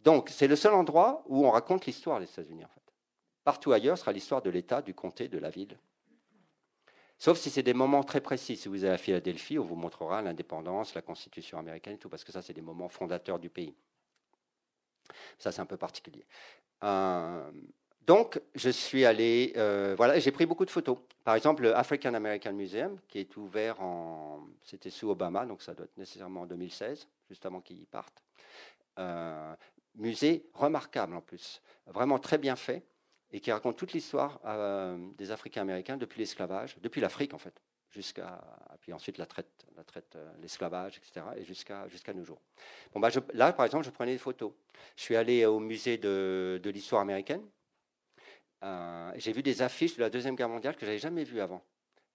[0.00, 2.87] Donc, c'est le seul endroit où on raconte l'histoire des États-Unis, en fait.
[3.48, 5.78] Partout ailleurs sera l'histoire de l'État, du comté, de la ville,
[7.16, 8.58] Sauf si c'est des moments très précis.
[8.58, 12.24] Si vous allez à Philadelphie, on vous montrera l'indépendance, la Constitution américaine et tout, parce
[12.24, 13.74] que ça, c'est des moments fondateurs du pays.
[15.38, 16.26] Ça, c'est un peu particulier.
[16.84, 17.50] Euh,
[18.02, 20.98] donc, je suis allé, euh, voilà, j'ai pris beaucoup de photos.
[21.24, 25.72] Par exemple, le African American Museum, qui est ouvert en, c'était sous Obama, donc ça
[25.72, 28.22] doit être nécessairement en 2016, juste avant qu'il parte.
[28.98, 29.54] Euh,
[29.94, 32.84] musée remarquable en plus, vraiment très bien fait
[33.32, 37.60] et qui raconte toute l'histoire euh, des Africains américains depuis l'esclavage, depuis l'Afrique en fait,
[37.90, 38.40] jusqu'à
[38.80, 39.66] puis ensuite la traite,
[40.16, 41.26] euh, l'esclavage, etc.
[41.36, 42.40] et jusqu'à jusqu'à nos jours.
[42.92, 44.52] Bon bah là par exemple, je prenais des photos.
[44.96, 47.44] Je suis allé au musée de, de l'histoire américaine.
[48.64, 51.62] Euh, j'ai vu des affiches de la deuxième guerre mondiale que j'avais jamais vues avant.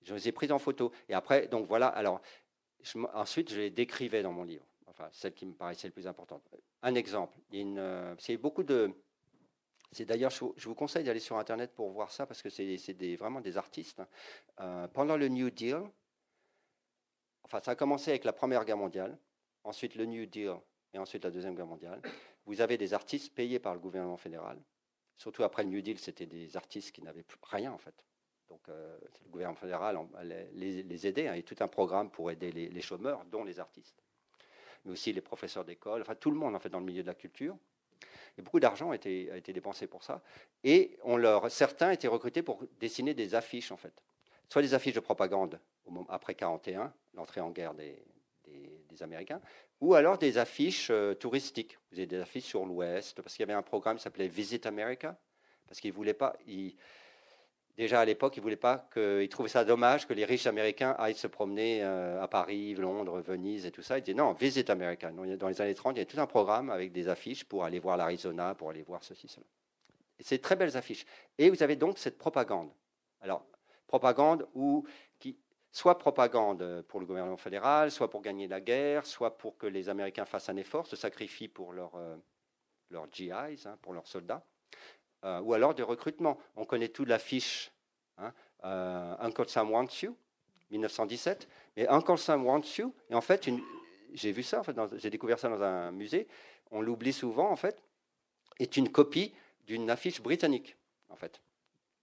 [0.03, 0.91] Je les ai prises en photo.
[1.07, 1.87] Et après, donc voilà.
[1.87, 2.21] Alors
[3.13, 4.65] ensuite, je les décrivais dans mon livre.
[4.87, 6.43] Enfin, celle qui me paraissait le plus importante.
[6.81, 7.37] Un exemple.
[7.51, 8.93] Une, a beaucoup de
[9.93, 13.41] c'est d'ailleurs, je vous conseille d'aller sur Internet pour voir ça parce que c'est vraiment
[13.41, 13.99] des artistes.
[13.99, 14.07] Hein.
[14.61, 15.81] Euh, pendant le New Deal,
[17.43, 19.17] enfin, ça a commencé avec la Première Guerre mondiale,
[19.63, 20.55] ensuite le New Deal
[20.93, 22.01] et ensuite la Deuxième Guerre mondiale.
[22.45, 24.61] Vous avez des artistes payés par le gouvernement fédéral.
[25.17, 28.05] Surtout après le New Deal, c'était des artistes qui n'avaient rien en fait.
[28.49, 29.97] Donc euh, le gouvernement fédéral
[30.53, 31.27] les, les.
[31.27, 34.03] Hein, et tout un programme pour aider les, les chômeurs, dont les artistes,
[34.85, 37.07] mais aussi les professeurs d'école, enfin tout le monde en fait dans le milieu de
[37.07, 37.57] la culture.
[38.37, 40.21] Et beaucoup d'argent a été, dépensé pour ça.
[40.63, 43.93] Et on leur, certains étaient recrutés pour dessiner des affiches, en fait.
[44.49, 45.59] Soit des affiches de propagande
[46.09, 47.97] après 1941, l'entrée en guerre des,
[49.01, 49.41] Américains,
[49.81, 51.79] ou alors des affiches euh, touristiques.
[51.91, 54.67] Vous avez des affiches sur l'Ouest, parce qu'il y avait un programme qui s'appelait Visit
[54.67, 55.17] America,
[55.67, 56.37] parce qu'ils ne voulaient pas.
[57.77, 61.15] Déjà à l'époque, ils voulaient pas qu'ils trouvaient ça dommage que les riches américains aillent
[61.15, 63.97] se promener euh, à Paris, Londres, Venise et tout ça.
[63.97, 65.11] Ils disaient non, visite America.
[65.11, 67.79] Dans les années 30, il y a tout un programme avec des affiches pour aller
[67.79, 69.45] voir l'Arizona, pour aller voir ceci, cela.
[70.19, 71.05] C'est très belles affiches.
[71.37, 72.69] Et vous avez donc cette propagande.
[73.21, 73.45] Alors,
[73.87, 74.85] propagande où,
[75.19, 75.37] qui,
[75.71, 79.89] soit propagande pour le gouvernement fédéral, soit pour gagner la guerre, soit pour que les
[79.89, 82.15] Américains fassent un effort, se sacrifient pour leurs euh,
[83.11, 83.31] GIs,
[83.65, 84.45] hein, pour leurs soldats.
[85.25, 86.37] Euh, ou alors des recrutements.
[86.55, 87.71] On connaît toute l'affiche
[88.17, 88.33] hein,
[88.65, 90.17] euh, Uncle Sam Wants You,
[90.71, 91.47] 1917.
[91.77, 93.49] Mais Uncle Sam Wants You, et en fait,
[94.13, 94.61] j'ai vu ça,
[94.95, 96.27] j'ai découvert ça dans un musée,
[96.71, 97.81] on l'oublie souvent, en fait,
[98.59, 99.33] est une copie
[99.65, 100.75] d'une affiche britannique,
[101.09, 101.41] en fait,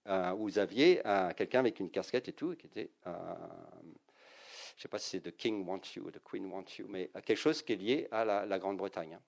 [0.07, 1.01] euh, où vous aviez
[1.37, 5.35] quelqu'un avec une casquette et tout, qui était, je ne sais pas si c'est The
[5.37, 8.25] King Wants You ou The Queen Wants You, mais quelque chose qui est lié à
[8.25, 9.21] la, Grande-Bretagne, hein,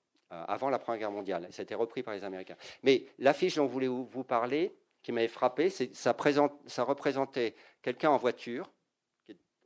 [0.48, 1.46] avant la Première Guerre mondiale.
[1.50, 2.56] Ça a été repris par les Américains.
[2.82, 8.70] Mais l'affiche dont je voulais vous parler, qui m'avait frappé, ça, représentait quelqu'un en voiture,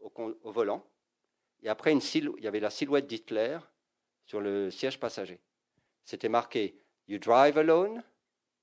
[0.00, 0.12] au,
[0.42, 0.84] au, volant,
[1.62, 3.58] et après une il y avait la silhouette d'Hitler
[4.26, 5.40] sur le siège passager.
[6.04, 6.74] C'était marqué
[7.08, 8.02] You drive alone,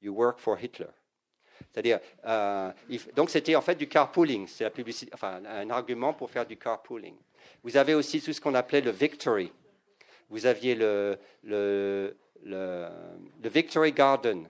[0.01, 0.91] you work for Hitler.
[1.71, 2.71] C'est-à-dire, euh,
[3.15, 6.57] donc c'était en fait du carpooling, c'est la publicité, enfin un argument pour faire du
[6.57, 7.15] carpooling.
[7.63, 9.51] Vous avez aussi tout ce qu'on appelait le victory.
[10.29, 11.17] Vous aviez le,
[13.43, 14.47] Victory Garden,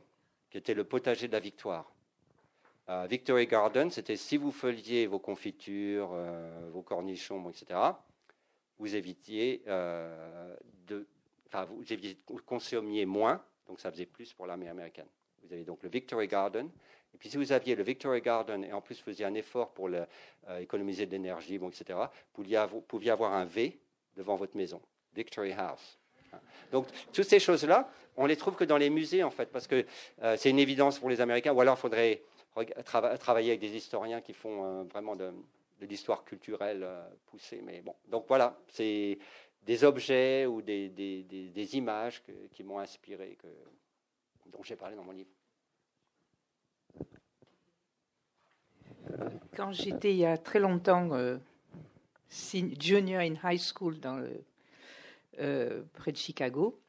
[0.50, 1.92] qui était le potager de la victoire.
[2.88, 7.80] Euh, victory Garden, c'était si vous feuilliez vos confitures, euh, vos cornichons, etc.,
[8.78, 11.08] vous évitiez de,
[11.48, 11.84] enfin, vous,
[12.46, 15.08] consommiez moins, donc ça faisait plus pour l'armée américaine.
[15.44, 16.70] Vous avez donc le Victory Garden.
[17.14, 19.88] Et puis si vous aviez le Victory Garden et en plus faisiez un effort pour
[19.88, 20.06] euh,
[20.60, 21.98] économiser de l'énergie, bon, etc.,
[22.34, 23.80] vous pouviez avoir un V
[24.18, 24.82] devant votre maison,
[25.16, 25.98] Victory House.
[26.72, 29.86] Donc toutes ces choses-là, on les trouve que dans les musées en fait, parce que
[30.24, 32.22] euh, c'est une évidence pour les Américains, ou alors il faudrait
[33.20, 35.32] travailler avec des historiens qui font euh, vraiment de,
[35.82, 36.88] l'histoire culturelle
[37.28, 37.62] poussée.
[37.64, 39.20] Mais bon, donc voilà, c'est
[39.64, 43.38] des objets ou des, images qui m'ont inspiré,
[44.48, 45.30] dont j'ai parlé dans mon livre.
[49.56, 51.38] Quand j'étais il y a très longtemps euh,
[52.30, 54.18] junior in high school dans
[55.40, 56.80] euh, près de Chicago,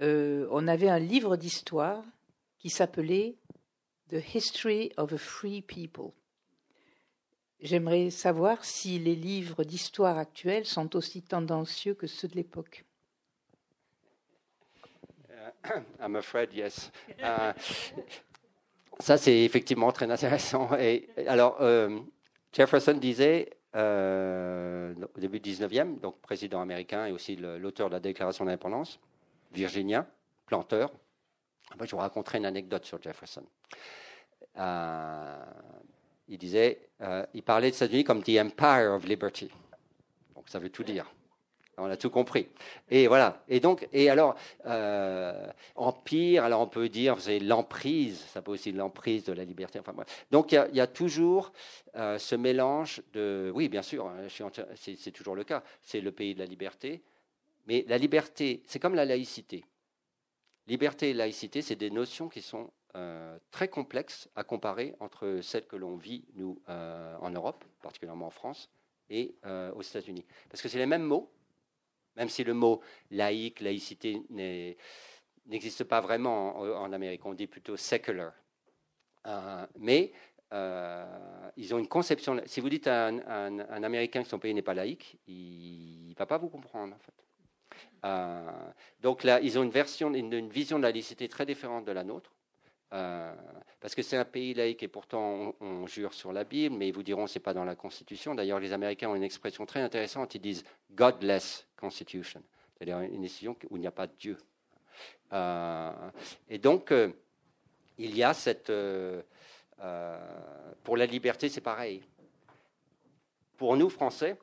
[0.00, 2.02] euh, on avait un livre d'histoire
[2.58, 3.36] qui s'appelait
[4.08, 6.12] The History of a Free People.
[7.60, 12.84] J'aimerais savoir si les livres d'histoire actuels sont aussi tendancieux que ceux de l'époque.
[16.00, 16.90] I'm afraid, yes.
[17.18, 17.52] Uh,
[19.00, 20.76] ça, c'est effectivement très intéressant.
[20.78, 22.00] Et, alors, euh,
[22.52, 28.00] Jefferson disait, euh, au début du 19e, donc président américain et aussi l'auteur de la
[28.00, 29.00] Déclaration d'indépendance,
[29.52, 30.06] virginien,
[30.46, 30.92] planteur.
[31.80, 33.44] je vous raconterai une anecdote sur Jefferson.
[34.58, 35.44] Euh,
[36.28, 39.50] il disait, euh, il parlait des États-Unis comme the Empire of Liberty.
[40.34, 41.12] Donc ça veut tout dire.
[41.76, 42.48] On a tout compris.
[42.90, 43.42] Et voilà.
[43.48, 48.70] Et donc, et alors, euh, empire, alors on peut dire, c'est l'emprise, ça peut aussi
[48.72, 49.80] l'emprise de la liberté.
[49.80, 49.94] Enfin,
[50.30, 51.52] Donc il y, a toujours
[51.96, 54.28] euh, ce mélange de, oui, bien sûr, hein,
[54.76, 55.62] c'est toujours le cas.
[55.82, 57.02] C'est le pays de la liberté,
[57.66, 59.64] mais la liberté, c'est comme la laïcité.
[60.66, 65.66] Liberté et laïcité, c'est des notions qui sont euh, très complexe à comparer entre celles
[65.66, 68.70] que l'on vit, nous, en Europe, particulièrement en France,
[69.10, 69.34] et
[69.74, 70.24] aux États-Unis.
[70.48, 71.30] Parce que c'est les mêmes mots,
[72.16, 74.22] même si le mot laïque, laïcité
[75.46, 78.32] n'existe pas vraiment en, Amérique, on dit plutôt secular.
[79.78, 80.12] mais
[81.56, 82.40] ils ont une conception.
[82.46, 86.26] Si vous dites à un, Américain que son pays n'est pas laïque, il ne va
[86.26, 87.14] pas vous comprendre, en fait.
[89.00, 92.34] donc là, ils ont une vision de la laïcité très différente de la nôtre.
[92.94, 93.34] Euh,
[93.80, 96.94] parce que c'est un pays laïque et pourtant on, jure sur la Bible, mais ils
[96.94, 98.34] vous diront c'est pas dans la Constitution.
[98.34, 100.34] D'ailleurs, les Américains ont une expression très intéressante.
[100.36, 104.38] Ils disent Godless Constitution, c'est-à-dire une décision où il n'y a pas de Dieu.
[105.32, 106.10] Euh,
[106.48, 107.12] et donc, euh,
[107.98, 108.72] il y a cette.
[110.84, 112.02] pour la liberté, c'est pareil.
[113.56, 114.36] Pour nous, Français,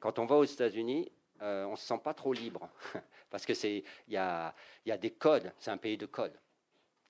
[0.00, 1.10] quand on va aux États-Unis,
[1.40, 2.68] on ne se sent pas trop libre.
[3.30, 4.54] Parce qu'il y a,
[4.86, 6.38] y a des codes, c'est un pays de codes.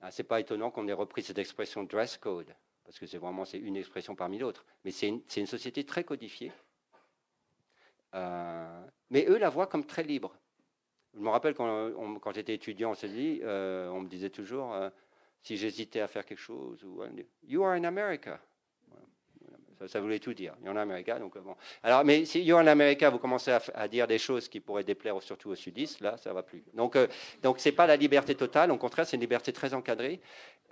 [0.07, 3.45] Ah, c'est pas étonnant qu'on ait repris cette expression dress code, parce que c'est vraiment
[3.55, 4.67] une expression parmi d'autres.
[4.85, 6.53] Mais c'est une, société très codifiée.
[8.15, 10.35] Euh, mais eux la voient comme très libre.
[11.15, 14.91] Je me rappelle quand, j'étais étudiant, on dit, euh, on me disait toujours, euh,
[15.43, 17.03] si j'hésitais à faire quelque chose, ou,
[17.47, 18.41] You are in America.
[19.87, 20.55] Ça, voulait tout dire.
[20.61, 21.57] Il y en a America, donc bon.
[21.83, 25.21] Alors, mais si You're in America, vous commencez à, dire des choses qui pourraient déplaire
[25.23, 26.65] surtout aux sudistes, là, ça va plus.
[26.75, 27.07] Donc, euh,
[27.43, 28.71] donc c'est pas la liberté totale.
[28.71, 30.21] Au contraire, c'est une liberté très encadrée.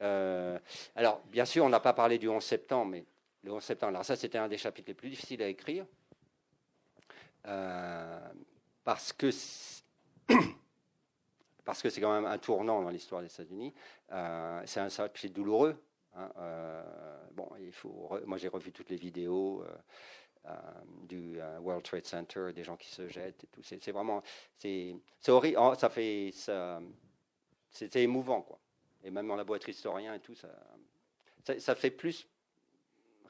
[0.01, 0.59] Euh,
[0.95, 3.05] alors, bien sûr, on n'a pas parlé du 11 septembre, mais
[3.43, 6.02] le 11 septembre, alors ça, c'était un des chapitres les plus difficiles à écrire, euh,
[8.85, 9.31] parce que
[11.65, 13.73] parce que c'est quand même un tournant dans l'histoire des États-Unis.
[14.09, 15.77] c'est un chapitre douloureux
[16.15, 16.83] Hein, euh,
[17.33, 18.11] bon, il faut.
[18.27, 19.63] Moi, j'ai revu toutes les vidéos.
[19.63, 19.75] Euh,
[20.47, 20.57] euh,
[21.05, 23.63] du World Trade Center, des gens qui se jettent et tout.
[23.63, 24.25] C'est vraiment,
[24.59, 25.57] c'est horrible.
[25.61, 26.35] Oh, ça fait,
[27.71, 28.59] c'était émouvant quoi.
[29.05, 30.49] Et même dans la boîte historien et tout, ça,
[31.61, 32.27] ça, fait plus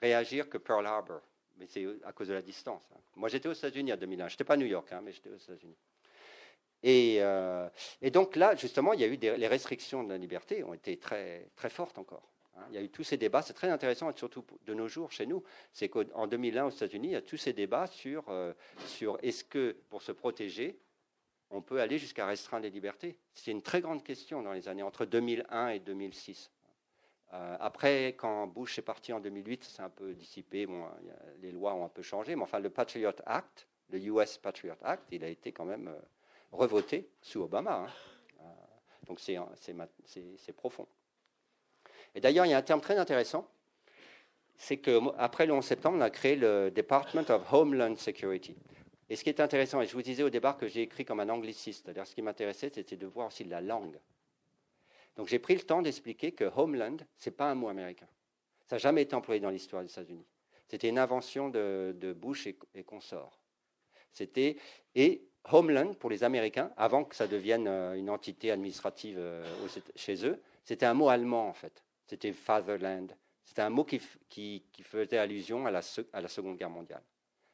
[0.01, 1.21] réagir que Pearl Harbor.
[1.59, 2.83] Mais c'est à cause de la distance.
[2.95, 3.01] Hein.
[3.17, 4.29] Moi, j'étais aux États-Unis en 2001.
[4.29, 5.77] Je n'étais pas à New York, hein, mais j'étais aux États-Unis.
[6.85, 7.21] Et,
[8.01, 10.75] et, donc là, justement, il y a eu des, les restrictions de la liberté ont
[10.75, 12.33] été très, très fortes encore.
[12.57, 14.89] Hein, il y a eu tous ces débats, c'est très intéressant, et surtout de nos
[14.89, 15.43] jours chez nous,
[15.73, 18.53] c'est qu'en 2001 aux États-Unis, il y a tous ces débats sur, euh,
[18.87, 20.79] sur est-ce que pour se protéger,
[21.51, 23.19] on peut aller jusqu'à restreindre les libertés.
[23.35, 26.51] C'est une très grande question dans les années entre 2001 et 2006.
[27.35, 30.87] Euh, après, quand Bush est parti en 2008, c'est un peu dissipé, bon,
[31.41, 35.05] les lois ont un peu changé, mais enfin le Patriot Act, le US Patriot Act,
[35.13, 35.99] il a été quand même euh,
[36.53, 37.87] revoté sous Obama.
[37.87, 38.47] Hein.
[39.07, 40.87] donc c'est profond.
[42.15, 43.49] Et d'ailleurs, il y a un terme très intéressant,
[44.57, 48.55] c'est qu'après le 11 septembre, on a créé le Department of Homeland Security.
[49.09, 51.21] Et ce qui est intéressant, et je vous disais au départ que j'ai écrit comme
[51.21, 53.99] un angliciste, c'est-à-dire ce qui m'intéressait, c'était de voir aussi la langue.
[55.17, 58.09] Donc j'ai pris le temps d'expliquer que Homeland, ce n'est pas un mot américain.
[58.67, 60.27] Ça n'a jamais été employé dans l'histoire des États-Unis.
[60.69, 63.43] C'était une invention de, Bush et, et consorts.
[64.13, 64.57] C'était
[64.95, 69.45] et Homeland pour les Américains, avant que ça devienne euh, une entité administrative euh,
[69.97, 71.83] chez eux, c'était un mot allemand en fait
[72.13, 73.17] c'était Fatherland.
[73.43, 73.99] C'était un mot qui,
[74.83, 77.03] faisait allusion à la, Seconde Guerre mondiale.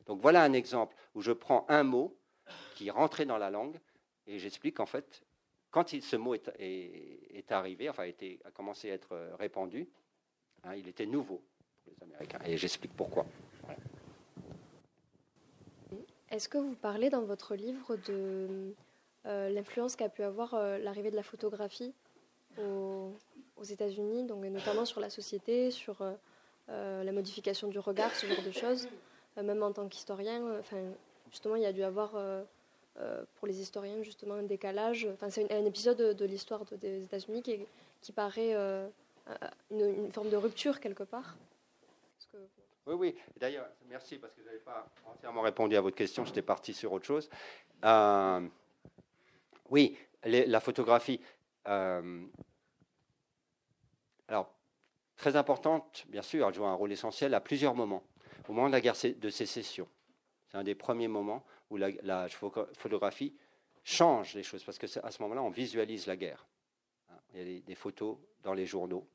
[0.04, 2.18] Donc voilà un exemple où je prends un mot
[2.74, 3.78] qui rentrait dans la langue
[4.26, 5.22] et j'explique en fait,
[5.70, 8.04] quand ce mot est, arrivé, enfin
[8.44, 9.88] a commencé à être répandu,
[10.64, 11.40] hein, il était nouveau
[11.84, 12.40] pour les Américains.
[12.44, 13.26] Et j'explique pourquoi.
[16.30, 18.74] Est-ce que vous parlez dans votre livre de
[19.26, 21.94] euh, l'influence qu'a pu avoir euh, l'arrivée de la photographie
[22.58, 23.14] au,
[23.58, 26.12] aux États-Unis, donc notamment sur la société, sur euh,
[26.70, 28.88] euh, la modification du regard, ce genre de choses.
[29.36, 30.82] Euh, même en tant qu'historien, enfin,
[31.30, 32.14] justement, il y a dû avoir
[33.36, 35.08] pour les historiens justement un décalage.
[35.14, 37.60] Enfin, c'est un, épisode de, l'histoire des États-Unis qui,
[38.00, 38.54] qui, paraît
[39.70, 41.36] une, forme de rupture quelque part.
[42.86, 43.14] Oui, oui.
[43.36, 46.24] D'ailleurs, merci parce que je n'avais pas entièrement répondu à votre question.
[46.24, 47.28] J'étais parti sur autre chose.
[49.70, 51.20] oui, la photographie.
[54.28, 54.52] Alors,
[55.16, 58.02] très importante, bien sûr, elle joue un rôle essentiel à plusieurs moments.
[58.48, 59.86] Au moment de la guerre de sécession,
[60.50, 63.34] c'est un des premiers moments où la, photographie
[63.84, 66.46] change les choses, parce qu'à ce moment-là, on visualise la guerre.
[67.34, 69.06] Il y a des, photos dans les journaux.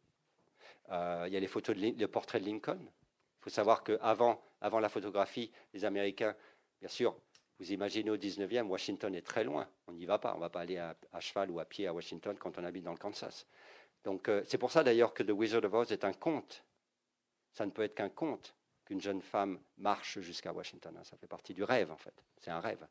[0.89, 2.79] Euh, il y a les photos de, portrait de Lincoln.
[2.81, 6.35] Il faut savoir qu'avant avant la photographie, les Américains,
[6.79, 7.15] bien sûr,
[7.59, 9.67] vous imaginez au 19e, Washington est très loin.
[9.87, 10.33] On n'y va pas.
[10.33, 12.83] On ne va pas aller à, cheval ou à pied à Washington quand on habite
[12.83, 13.47] dans le Kansas.
[14.03, 16.63] Donc euh, c'est pour ça d'ailleurs que The Wizard of Oz est un conte.
[17.51, 20.97] Ça ne peut être qu'un conte qu'une jeune femme marche jusqu'à Washington.
[21.03, 22.13] Ça fait partie du rêve en fait.
[22.39, 22.85] C'est un rêve.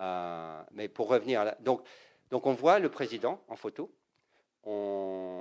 [0.00, 1.54] Euh, mais pour revenir à la...
[1.56, 1.86] donc,
[2.30, 3.94] donc on voit le président en photo.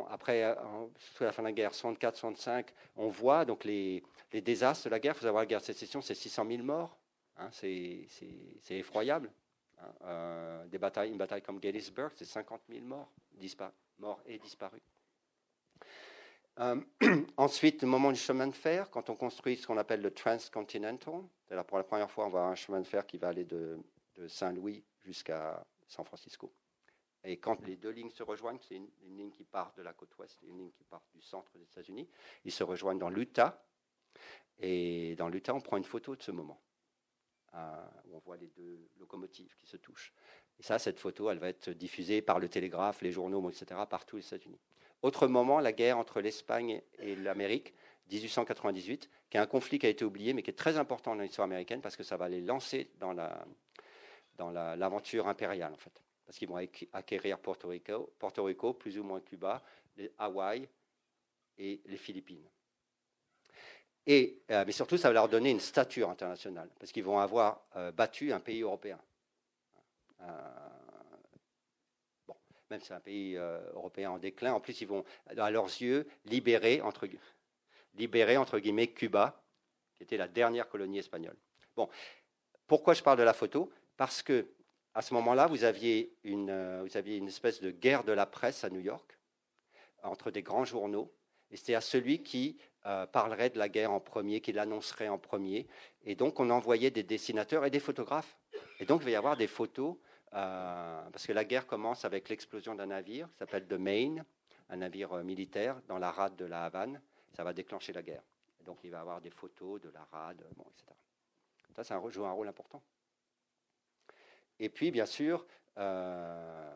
[0.10, 0.56] Après, euh,
[0.98, 4.90] sous la fin de la guerre, 64, 65, on voit donc les, les désastres de
[4.90, 5.14] la guerre.
[5.16, 6.98] Il faut savoir la guerre de sécession, c'est 600 000 morts.
[7.38, 8.08] Hein, c'est
[8.70, 9.32] effroyable.
[9.80, 10.66] Hein.
[10.80, 14.82] batailles, une bataille comme Gettysburg, c'est 50 000 morts, disparus mort et disparu.
[16.60, 16.80] Euh,
[17.38, 21.24] ensuite, le moment du chemin de fer, quand on construit ce qu'on appelle le Transcontinental,
[21.68, 23.80] pour la première fois, on voit un chemin de fer qui va aller de,
[24.28, 26.54] Saint-Louis jusqu'à San Francisco.
[27.24, 30.16] Et quand les deux lignes se rejoignent, c'est une, ligne qui part de la côte
[30.18, 32.08] ouest et une ligne qui part du centre des États-Unis,
[32.46, 33.66] ils se rejoignent dans l'Utah.
[34.60, 36.62] Et dans l'Utah, on prend une photo de ce moment,
[37.56, 40.14] euh, où on voit les deux locomotives qui se touchent.
[40.60, 44.18] Et ça, cette photo, elle va être diffusée par le télégraphe, les journaux, etc., partout
[44.18, 44.60] aux États-Unis.
[45.04, 47.74] Autre moment, la guerre entre l'Espagne et l'Amérique,
[48.12, 51.22] 1898, qui est un conflit qui a été oublié, mais qui est très important dans
[51.22, 53.46] l'histoire américaine parce que ça va les lancer dans la
[54.38, 56.58] dans l'aventure impériale en fait, parce qu'ils vont
[56.94, 59.62] acquérir Porto Rico, plus ou moins Cuba,
[59.96, 60.68] les Hawaï
[61.58, 62.48] et les Philippines.
[64.06, 67.62] Et, euh, mais surtout, ça va leur donner une stature internationale, parce qu'ils vont avoir
[67.76, 69.00] euh, battu un pays européen.
[70.22, 70.73] Euh,
[72.74, 75.66] même si c'est un pays euh, européen en déclin, en plus ils vont, à leurs
[75.66, 77.08] yeux, libérer entre,
[77.94, 79.44] libérer, entre guillemets Cuba,
[79.96, 81.36] qui était la dernière colonie espagnole.
[81.76, 81.88] Bon,
[82.66, 83.72] pourquoi je parle de la photo?
[83.96, 84.48] Parce que
[84.96, 88.26] à ce moment-là, vous aviez, une, euh, vous aviez une espèce de guerre de la
[88.26, 89.20] presse à New York
[90.02, 91.14] entre des grands journaux,
[91.52, 92.58] et c'était à celui qui
[93.14, 95.68] parlerait de la guerre en premier, qui l'annoncerait en premier.
[96.04, 98.38] Et donc, on envoyait des dessinateurs et des photographes.
[98.82, 99.96] Et donc, il va y avoir des photos
[100.34, 104.26] euh, parce que la guerre commence avec l'explosion d'un navire qui s'appelle The Maine,
[104.70, 107.02] un navire euh, militaire dans la rade de la Havane.
[107.34, 108.24] Ça va déclencher la guerre.
[108.66, 110.92] donc il va y avoir des photos de la rade, bon, etc.
[111.76, 112.82] Ça, ça joue un rôle important.
[114.60, 115.46] Et puis, bien sûr,
[115.78, 116.72] euh,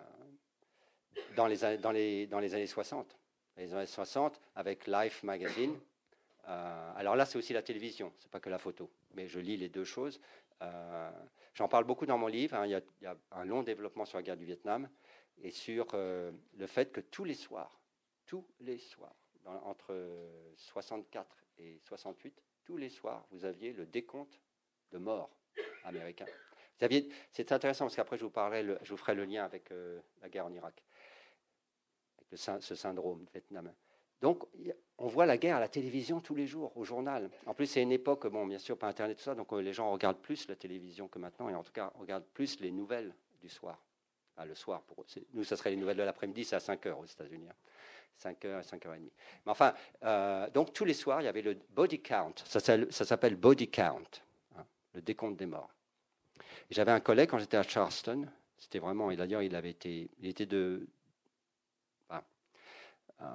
[1.36, 3.18] dans les années 60,
[3.58, 5.78] les années 60, avec Life Magazine,
[6.46, 9.70] alors là, c'est aussi la télévision, c'est pas que la photo, mais je lis les
[9.70, 10.20] deux choses.
[10.62, 11.12] Euh,
[11.54, 12.56] j'en parle beaucoup dans mon livre.
[12.56, 12.66] Hein.
[12.66, 14.90] il, y a, un long développement sur la guerre du Vietnam
[15.42, 17.80] et sur euh, le fait que tous les soirs,
[18.26, 19.96] tous les soirs, entre
[20.56, 24.42] 64 et 68, tous les soirs, vous aviez le décompte
[24.92, 25.30] de morts
[25.84, 26.26] américains.
[27.32, 30.84] C'est intéressant parce qu'après, je, vous ferai le lien avec euh, la guerre en Irak,
[32.18, 33.74] avec ce syndrome vietnamien.
[34.22, 34.46] Donc,
[34.98, 37.30] on voit la guerre à la télévision tous les jours, au journal.
[37.46, 39.74] En plus, c'est une époque, bon, bien sûr, pas Internet, tout ça, donc euh, les
[39.74, 43.14] gens regardent plus la télévision que maintenant, et en tout cas, regardent plus les nouvelles
[43.42, 43.78] du soir.
[44.38, 47.00] Ah, le soir, pour nous, ça serait les nouvelles de l'après-midi, c'est à 5 heures
[47.00, 47.48] aux États-Unis.
[48.18, 48.50] 5 hein.
[48.50, 49.12] heures et 5 heures et demie.
[49.46, 52.34] Mais enfin, euh, donc tous les soirs, il y avait le body count.
[52.46, 54.02] Ça, s'appelle body count,
[54.58, 55.72] hein, le décompte des morts.
[56.70, 58.28] J'avais un collègue quand j'étais à Charleston.
[58.58, 60.88] C'était vraiment, et d'ailleurs, il avait été, il était de,
[63.22, 63.26] euh,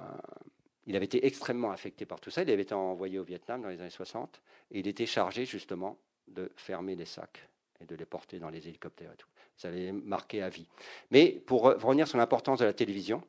[0.85, 2.43] il avait été extrêmement affecté par tout ça.
[2.43, 5.97] Il avait été envoyé au Vietnam dans les années 60 et il était chargé justement
[6.27, 7.47] de fermer les sacs
[7.79, 9.27] et de les porter dans les hélicoptères et tout.
[9.55, 10.67] Ça l'avait marqué à vie.
[11.11, 13.23] Mais pour revenir sur l'importance de la télévision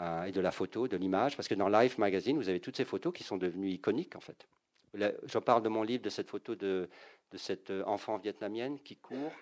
[0.00, 2.76] euh, et de la photo, de l'image, parce que dans Life Magazine, vous avez toutes
[2.76, 4.46] ces photos qui sont devenues iconiques en fait.
[4.94, 6.88] Je parle de mon livre, de cette photo de,
[7.34, 9.32] cette euh, enfant vietnamienne qui court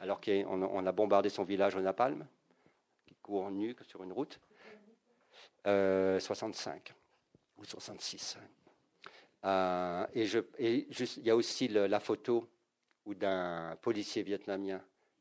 [0.00, 2.26] alors qu'on on a bombardé son village au napalm,
[3.06, 4.40] qui court nu sur une route.
[5.66, 6.92] 65 euh,
[7.58, 8.38] ou 66.
[9.44, 12.48] Euh, et, il y a aussi la photo
[13.06, 14.80] d'un policier vietnamien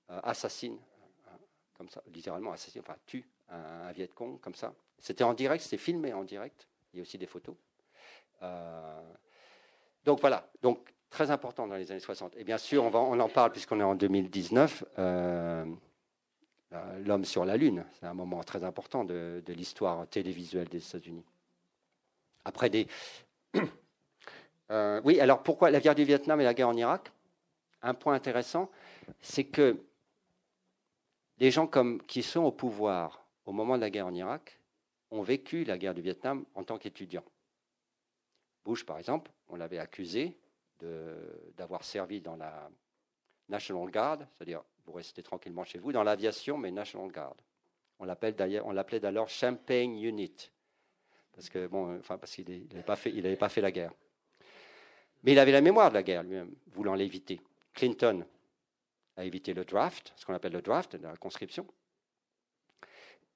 [0.10, 0.78] euh, assassine,
[2.14, 4.74] littéralement assassine, enfin tue un, Viet Cong comme ça.
[5.00, 6.68] C'était en direct, c'était filmé en direct.
[6.94, 7.56] Il y a aussi des photos.
[10.04, 12.36] donc voilà, donc très important dans les années 60.
[12.38, 14.86] Et bien sûr, on, on en parle puisqu'on est en 2019.
[16.74, 17.86] Euh, l'homme sur la Lune.
[17.94, 21.26] C'est un moment très important de, l'histoire télévisuelle des États-Unis.
[22.44, 22.88] Après des.
[24.72, 27.12] Euh, oui, alors pourquoi la guerre du Vietnam et la guerre en Irak?
[27.84, 28.72] Un point intéressant,
[29.22, 29.80] c'est que
[31.38, 34.60] les gens comme, qui sont au pouvoir au moment de la guerre en Irak
[35.12, 37.24] ont vécu la guerre du Vietnam en tant qu'étudiants.
[38.64, 40.36] Bush, par exemple, on l'avait accusé
[41.56, 42.68] d'avoir servi dans la
[43.48, 47.36] National Guard, c'est-à-dire vous restez tranquillement chez vous, dans l'aviation, mais National Guard.
[48.00, 50.52] On l'appelait d'alors Champagne Unit,
[51.34, 53.92] parce que bon, enfin parce qu'il n'avait pas fait, la guerre.
[55.24, 57.42] Mais il avait la mémoire de la guerre lui-même, voulant l'éviter.
[57.74, 58.26] Clinton
[59.18, 61.66] a évité le draft, ce qu'on appelle le draft, la conscription.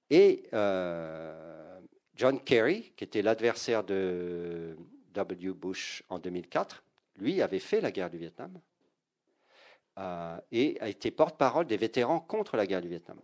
[0.10, 1.80] Et euh,
[2.16, 4.76] John Kerry, qui était l'adversaire de
[5.14, 5.54] W.
[5.54, 6.84] Bush en 2004,
[7.18, 8.68] lui avait fait la guerre du Vietnam euh,
[10.51, 13.19] et a été porte-parole des vétérans contre la guerre du Vietnam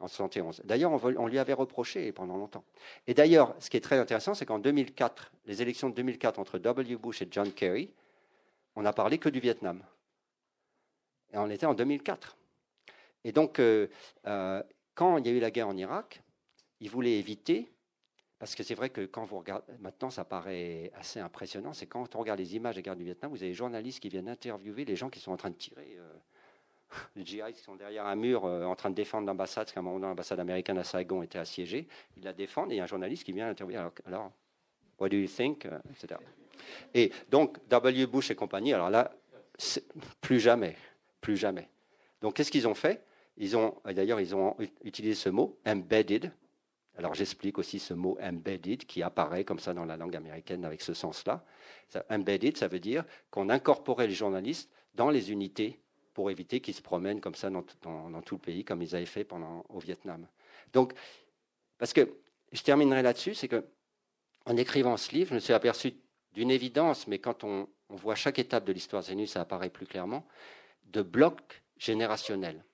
[0.00, 0.62] en 1971.
[0.64, 2.64] D'ailleurs, on, lui avait reproché pendant longtemps.
[3.06, 6.58] Et d'ailleurs, ce qui est très intéressant, c'est qu'en 2004, les élections de 2004 entre
[6.58, 6.96] W.
[6.96, 7.90] Bush et John Kerry,
[8.76, 9.82] on n'a parlé que du Vietnam.
[11.32, 12.36] Et on était en 2004.
[13.24, 13.88] Et donc, euh,
[14.26, 14.62] euh,
[14.94, 16.22] quand il y a eu la guerre en Irak,
[16.80, 17.72] ils voulaient éviter
[18.44, 22.14] parce que c'est vrai que quand vous regardez, maintenant ça paraît assez impressionnant, c'est quand
[22.14, 24.28] on regarde les images de la guerre du Vietnam, vous avez des journalistes qui viennent
[24.28, 26.12] interviewer les gens qui sont en train de tirer, euh,
[27.16, 29.80] les GI qui sont derrière un mur euh, en train de défendre l'ambassade, parce qu'à
[29.80, 31.88] un moment l'ambassade américaine à Saigon était assiégée,
[32.18, 34.30] ils la défendent et il y a un journaliste qui vient interviewer, alors, alors
[34.98, 36.20] what do you think, euh, etc.
[36.92, 38.06] Et donc W.
[38.06, 39.10] Bush et compagnie, alors là,
[40.20, 40.76] plus jamais,
[41.22, 41.70] plus jamais.
[42.20, 43.06] Donc qu'est-ce qu'ils ont fait?
[43.38, 46.30] Ils ont, d'ailleurs, ils ont utilisé ce mot, embedded,
[46.96, 50.80] alors j'explique aussi ce mot embedded qui apparaît comme ça dans la langue américaine avec
[50.80, 51.44] ce sens-là.
[52.08, 55.80] Embedded, ça veut dire qu'on incorporait les journalistes dans les unités
[56.12, 59.24] pour éviter qu'ils se promènent comme ça dans, tout le pays, comme ils avaient fait
[59.24, 60.26] pendant au Vietnam.
[60.72, 60.94] Donc,
[61.78, 62.16] parce que
[62.52, 63.64] je terminerai là-dessus, c'est que
[64.46, 65.94] en écrivant ce livre, je me suis aperçu
[66.32, 70.26] d'une évidence, mais quand on, voit chaque étape de l'histoire des ça apparaît plus clairement,
[70.86, 72.64] de blocs générationnels.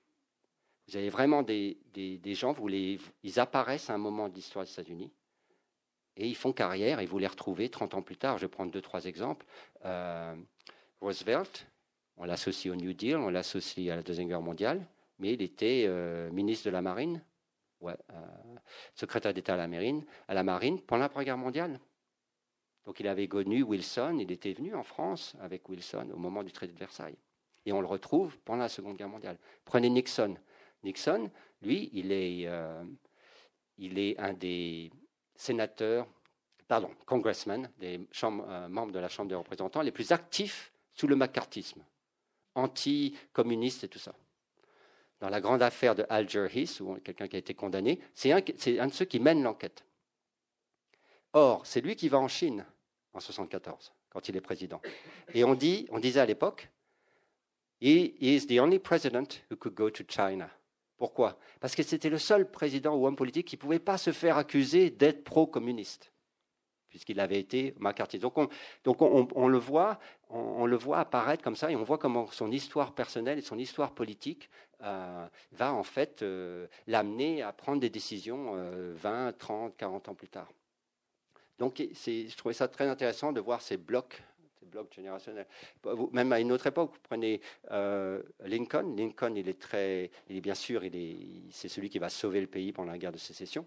[0.87, 1.77] Vous avez vraiment des,
[2.25, 5.11] gens, vous les, ils apparaissent à un moment de l'histoire des États-Unis
[6.17, 8.37] et ils font carrière et vous les retrouvez 30 ans plus tard.
[8.37, 9.45] Je vais prendre deux, trois exemples.
[9.85, 10.35] Euh,
[10.99, 11.67] Roosevelt,
[12.17, 14.85] on l'associe au New Deal, on l'associe à la Deuxième Guerre mondiale,
[15.19, 17.23] mais il était euh, ministre de la Marine,
[17.83, 17.95] euh,
[18.93, 19.67] secrétaire d'État à
[20.27, 21.79] à la Marine pendant la Première Guerre mondiale.
[22.85, 26.51] Donc il avait connu Wilson, il était venu en France avec Wilson au moment du
[26.51, 27.17] traité de Versailles.
[27.65, 29.37] Et on le retrouve pendant la Seconde Guerre mondiale.
[29.65, 30.35] Prenez Nixon.
[30.83, 31.29] Nixon,
[31.61, 32.83] lui, il est, euh,
[33.77, 34.91] il est un des
[35.35, 36.07] sénateurs,
[36.67, 41.15] pardon, congressmen, des euh, membres de la Chambre des représentants les plus actifs sous le
[41.15, 41.83] macartisme,
[42.55, 44.13] anti-communiste et tout ça.
[45.19, 48.87] Dans la grande affaire de Alger Hiss, quelqu'un qui a été condamné, c'est un, un,
[48.87, 49.85] de ceux qui mène l'enquête.
[51.33, 52.65] Or, c'est lui qui va en Chine
[53.13, 54.81] en 1974, quand il est président.
[55.33, 56.69] Et on, dit, on disait à l'époque,
[57.79, 60.49] he is the only president who could go to China.
[61.01, 61.39] Pourquoi?
[61.59, 64.37] Parce que c'était le seul président ou homme politique qui ne pouvait pas se faire
[64.37, 66.11] accuser d'être pro-communiste.
[66.89, 68.19] puisqu'il avait été McCarthy.
[68.19, 69.97] Donc on, le voit,
[70.99, 74.47] apparaître comme ça, et on voit comment son histoire personnelle et son histoire politique
[74.83, 78.53] euh, va en fait euh, l'amener à prendre des décisions
[78.93, 80.51] 20, 30, 40 ans plus tard.
[81.57, 84.21] Donc je trouvais ça très intéressant de voir ces blocs
[84.65, 85.47] blocs générationnels.
[86.11, 87.41] Même à une autre époque, vous prenez
[87.71, 88.95] euh, Lincoln.
[88.95, 92.41] Lincoln, il est très, il est bien sûr, il est, c'est celui qui va sauver
[92.41, 93.65] le pays pendant la guerre de sécession.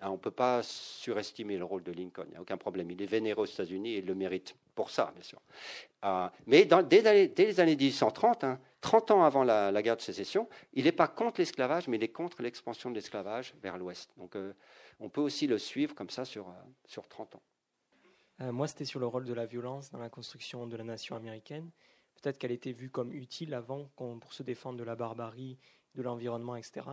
[0.00, 2.90] Ah, on ne peut pas surestimer le rôle de Lincoln, il n'y a aucun problème.
[2.90, 5.40] Il est vénéré aux États-Unis et il le mérite pour ça, bien sûr.
[6.02, 8.44] Ah, mais dès, les années 1830,
[8.80, 12.04] 30 hein, ans avant la, guerre de sécession, il n'est pas contre l'esclavage, mais il
[12.04, 14.10] est contre l'expansion de l'esclavage vers l'ouest.
[14.16, 14.52] Donc euh,
[15.00, 16.52] on peut aussi le suivre comme ça sur, euh,
[16.86, 17.42] sur 30 ans.
[18.40, 21.16] Euh, moi, c'était sur le rôle de la violence dans la construction de la nation
[21.16, 21.70] américaine.
[22.20, 25.58] Peut-être qu'elle était vue comme utile avant pour se défendre de la barbarie,
[25.94, 26.86] de l'environnement, etc.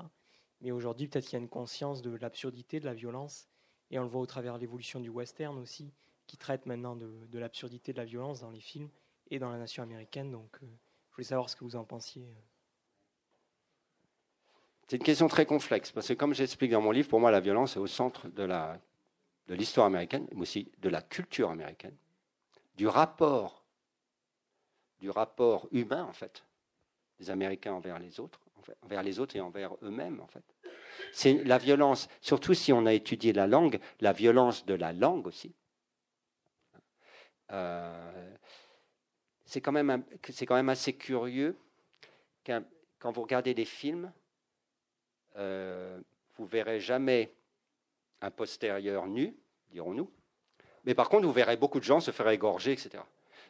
[0.61, 3.47] Mais aujourd'hui, peut-être qu'il y a une conscience de l'absurdité de la violence,
[3.91, 5.93] et on le voit au travers l'évolution du western aussi,
[6.27, 8.89] qui traite maintenant de, l'absurdité de la violence dans les films
[9.29, 10.31] et dans la nation américaine.
[10.31, 10.67] Donc, euh,
[11.09, 12.27] je voulais savoir ce que vous en pensiez.
[14.87, 17.39] C'est une question très complexe, parce que comme j'explique dans mon livre, pour moi, la
[17.39, 18.79] violence est au centre de la
[19.47, 21.95] de l'histoire américaine, mais aussi de la culture américaine,
[22.77, 23.63] du rapport,
[24.99, 26.43] du rapport humain en fait,
[27.19, 28.39] des Américains envers les autres,
[28.81, 30.43] envers les autres et envers eux-mêmes en fait.
[31.11, 35.27] C'est la violence, surtout si on a étudié la langue, la violence de la langue
[35.27, 35.53] aussi.
[37.51, 38.35] Euh,
[39.45, 41.55] c'est quand, même, assez curieux
[42.43, 44.11] quand vous regardez des films,
[45.35, 45.99] euh,
[46.37, 47.31] vous verrez jamais
[48.25, 49.35] un postérieur nu,
[49.69, 50.09] dirons-nous.
[50.83, 53.03] Mais par contre, vous verrez beaucoup de gens se faire égorger, etc.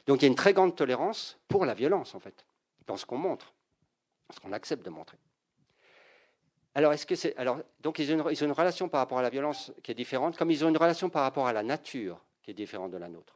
[0.06, 2.46] Donc il y a une très grande tolérance pour la violence, en fait,
[2.86, 3.54] dans ce qu'on montre,
[4.28, 5.18] dans ce qu'on accepte de montrer.
[6.78, 7.36] Alors, est-ce que c'est.
[7.38, 10.52] Alors, donc, ils ont, une, relation par rapport à la violence qui est différente, comme
[10.52, 13.35] ils ont une relation par rapport à la nature qui est différente de la nôtre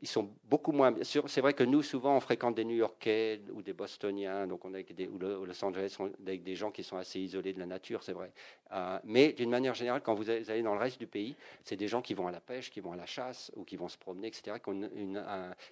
[0.00, 0.94] ils sont beaucoup moins.
[1.02, 4.94] C'est vrai que nous, souvent, on fréquente des New-Yorkais ou des Bostoniens, donc on avec
[4.94, 8.12] des, ou Los Angeles, avec des gens qui sont assez isolés de la nature, c'est
[8.12, 8.32] vrai.
[8.72, 11.34] Euh, mais d'une manière générale, quand vous allez dans le reste du pays,
[11.64, 13.76] c'est des gens qui vont à la pêche, qui vont à la chasse ou qui
[13.76, 14.56] vont se promener, etc.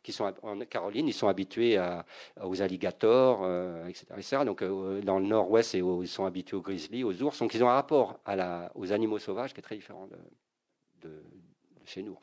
[0.02, 1.78] Qui, sont en Caroline, ils sont habitués
[2.42, 7.22] aux alligators, euh, etc., Donc euh, dans le Nord-Ouest, ils sont habitués aux grizzlies, aux
[7.22, 7.38] ours.
[7.38, 8.18] Donc ils ont un rapport
[8.74, 10.08] aux animaux sauvages qui est très différent
[11.02, 11.22] de,
[11.84, 12.18] chez nous.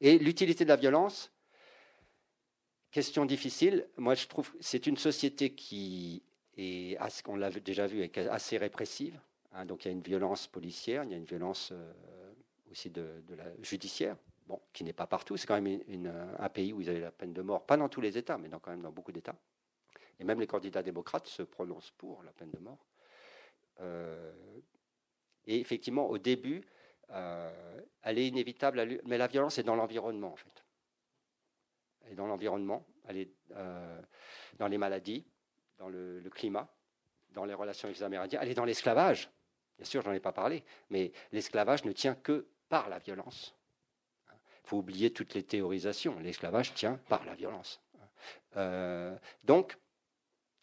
[0.00, 1.32] Et l'utilité de la violence,
[2.90, 3.88] question difficile.
[3.96, 6.22] Moi, je trouve que c'est une société qui
[6.56, 9.18] est, on l'a déjà vu, est assez répressive.
[9.52, 9.66] Hein.
[9.66, 11.92] donc, il y a une violence policière, il y a une violence euh,
[12.70, 14.16] aussi de, la judiciaire,
[14.46, 15.36] bon, qui n'est pas partout.
[15.36, 15.80] C'est quand même
[16.38, 18.48] un pays où ils avaient la peine de mort, pas dans tous les États, mais
[18.48, 19.36] dans, quand même dans beaucoup d'États.
[20.20, 22.84] Et même les candidats démocrates se prononcent pour la peine de mort.
[23.80, 24.32] Euh,
[25.46, 26.64] et effectivement, au début,
[27.10, 30.64] euh, elle est inévitable, mais la violence est dans l'environnement en fait.
[32.04, 34.00] Elle est dans l'environnement, elle est euh,
[34.58, 35.26] dans les maladies,
[35.78, 36.68] dans le, climat,
[37.30, 39.30] dans les relations avec les Amérindiens, elle est dans l'esclavage.
[39.76, 43.54] Bien sûr, j'en ai pas parlé, mais l'esclavage ne tient que par la violence.
[44.30, 46.18] Il faut oublier toutes les théorisations.
[46.18, 47.80] L'esclavage tient par la violence.
[48.56, 49.78] Euh, donc,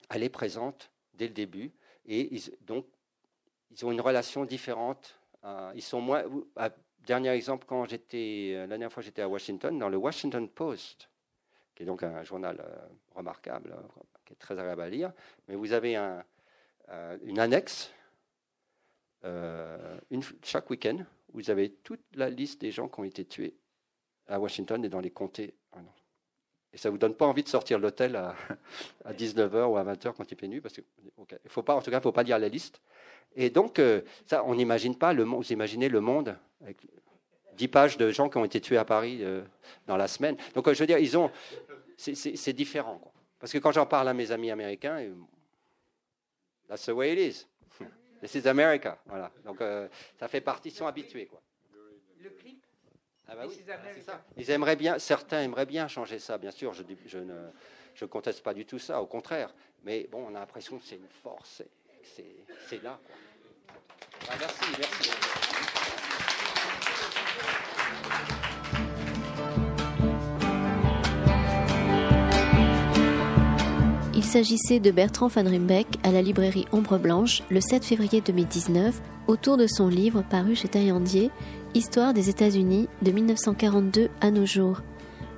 [0.10, 1.72] elle est présente dès le début,
[2.06, 2.30] et
[2.62, 2.86] donc
[3.72, 5.18] ils ont une relation différente
[5.76, 6.24] ils sont moins.
[7.06, 11.10] dernier exemple, quand j'étais euh, la dernière fois j'étais à Washington, dans le Washington Post,
[11.76, 13.76] qui est donc un journal euh, remarquable,
[14.26, 15.14] qui est très agréable à lire,
[15.48, 16.24] mais vous avez un,
[17.24, 17.92] une annexe
[20.44, 21.00] chaque week-end.
[21.34, 23.58] Vous avez toute la liste des gens qui ont été tués
[24.28, 25.56] à Washington et dans les comtés.
[26.76, 28.36] Et ça ne vous donne pas envie de sortir de l'hôtel à,
[29.14, 30.82] 19h ou à 20h quand il fait nuit, parce que,
[31.46, 32.82] il faut pas, en tout cas, il ne faut pas lire la liste.
[33.38, 35.24] Et donc, euh, ça, on n'imagine pas le.
[35.24, 36.86] Vous imaginez le monde avec
[37.54, 39.42] 10 pages de gens qui ont été tués à Paris euh,
[39.88, 40.36] dans la semaine.
[40.54, 41.32] Donc, euh, je veux dire, ils ont.
[41.98, 43.00] C'est différent.
[43.40, 45.02] Parce que quand j'en parle à mes amis américains,
[46.68, 47.48] that's the way it is.
[48.22, 48.98] This is America.
[49.06, 49.32] Voilà.
[49.46, 49.60] Donc,
[50.20, 51.28] ça fait partie, ils sont habitués.
[51.28, 51.42] Quoi.
[52.20, 52.32] Le
[53.28, 53.56] ah bah oui,
[53.96, 54.24] c'est ça.
[54.38, 56.74] Ils aimeraient bien, certains aimeraient bien changer ça, bien sûr.
[56.74, 57.34] Je, je ne
[57.96, 59.54] je conteste pas du tout ça, au contraire.
[59.84, 61.64] Mais bon, on a l'impression que c'est une force,
[62.04, 63.00] c'est là.
[63.06, 63.16] Quoi.
[64.30, 64.36] Ah,
[74.14, 79.00] Il s'agissait de Bertrand Van Rimbeck à la librairie Ombre Blanche le 7 février 2019
[79.28, 81.32] autour de son livre paru chez Taillandier
[81.76, 84.80] Histoire des États-Unis de 1942 à nos jours.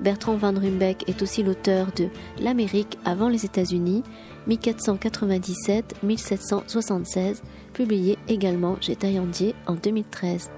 [0.01, 2.09] Bertrand Van Rimbeck est aussi l'auteur de
[2.39, 4.03] L'Amérique avant les États-Unis
[4.47, 7.41] 1497-1776
[7.73, 10.51] publié également chez Taillandier en 2013.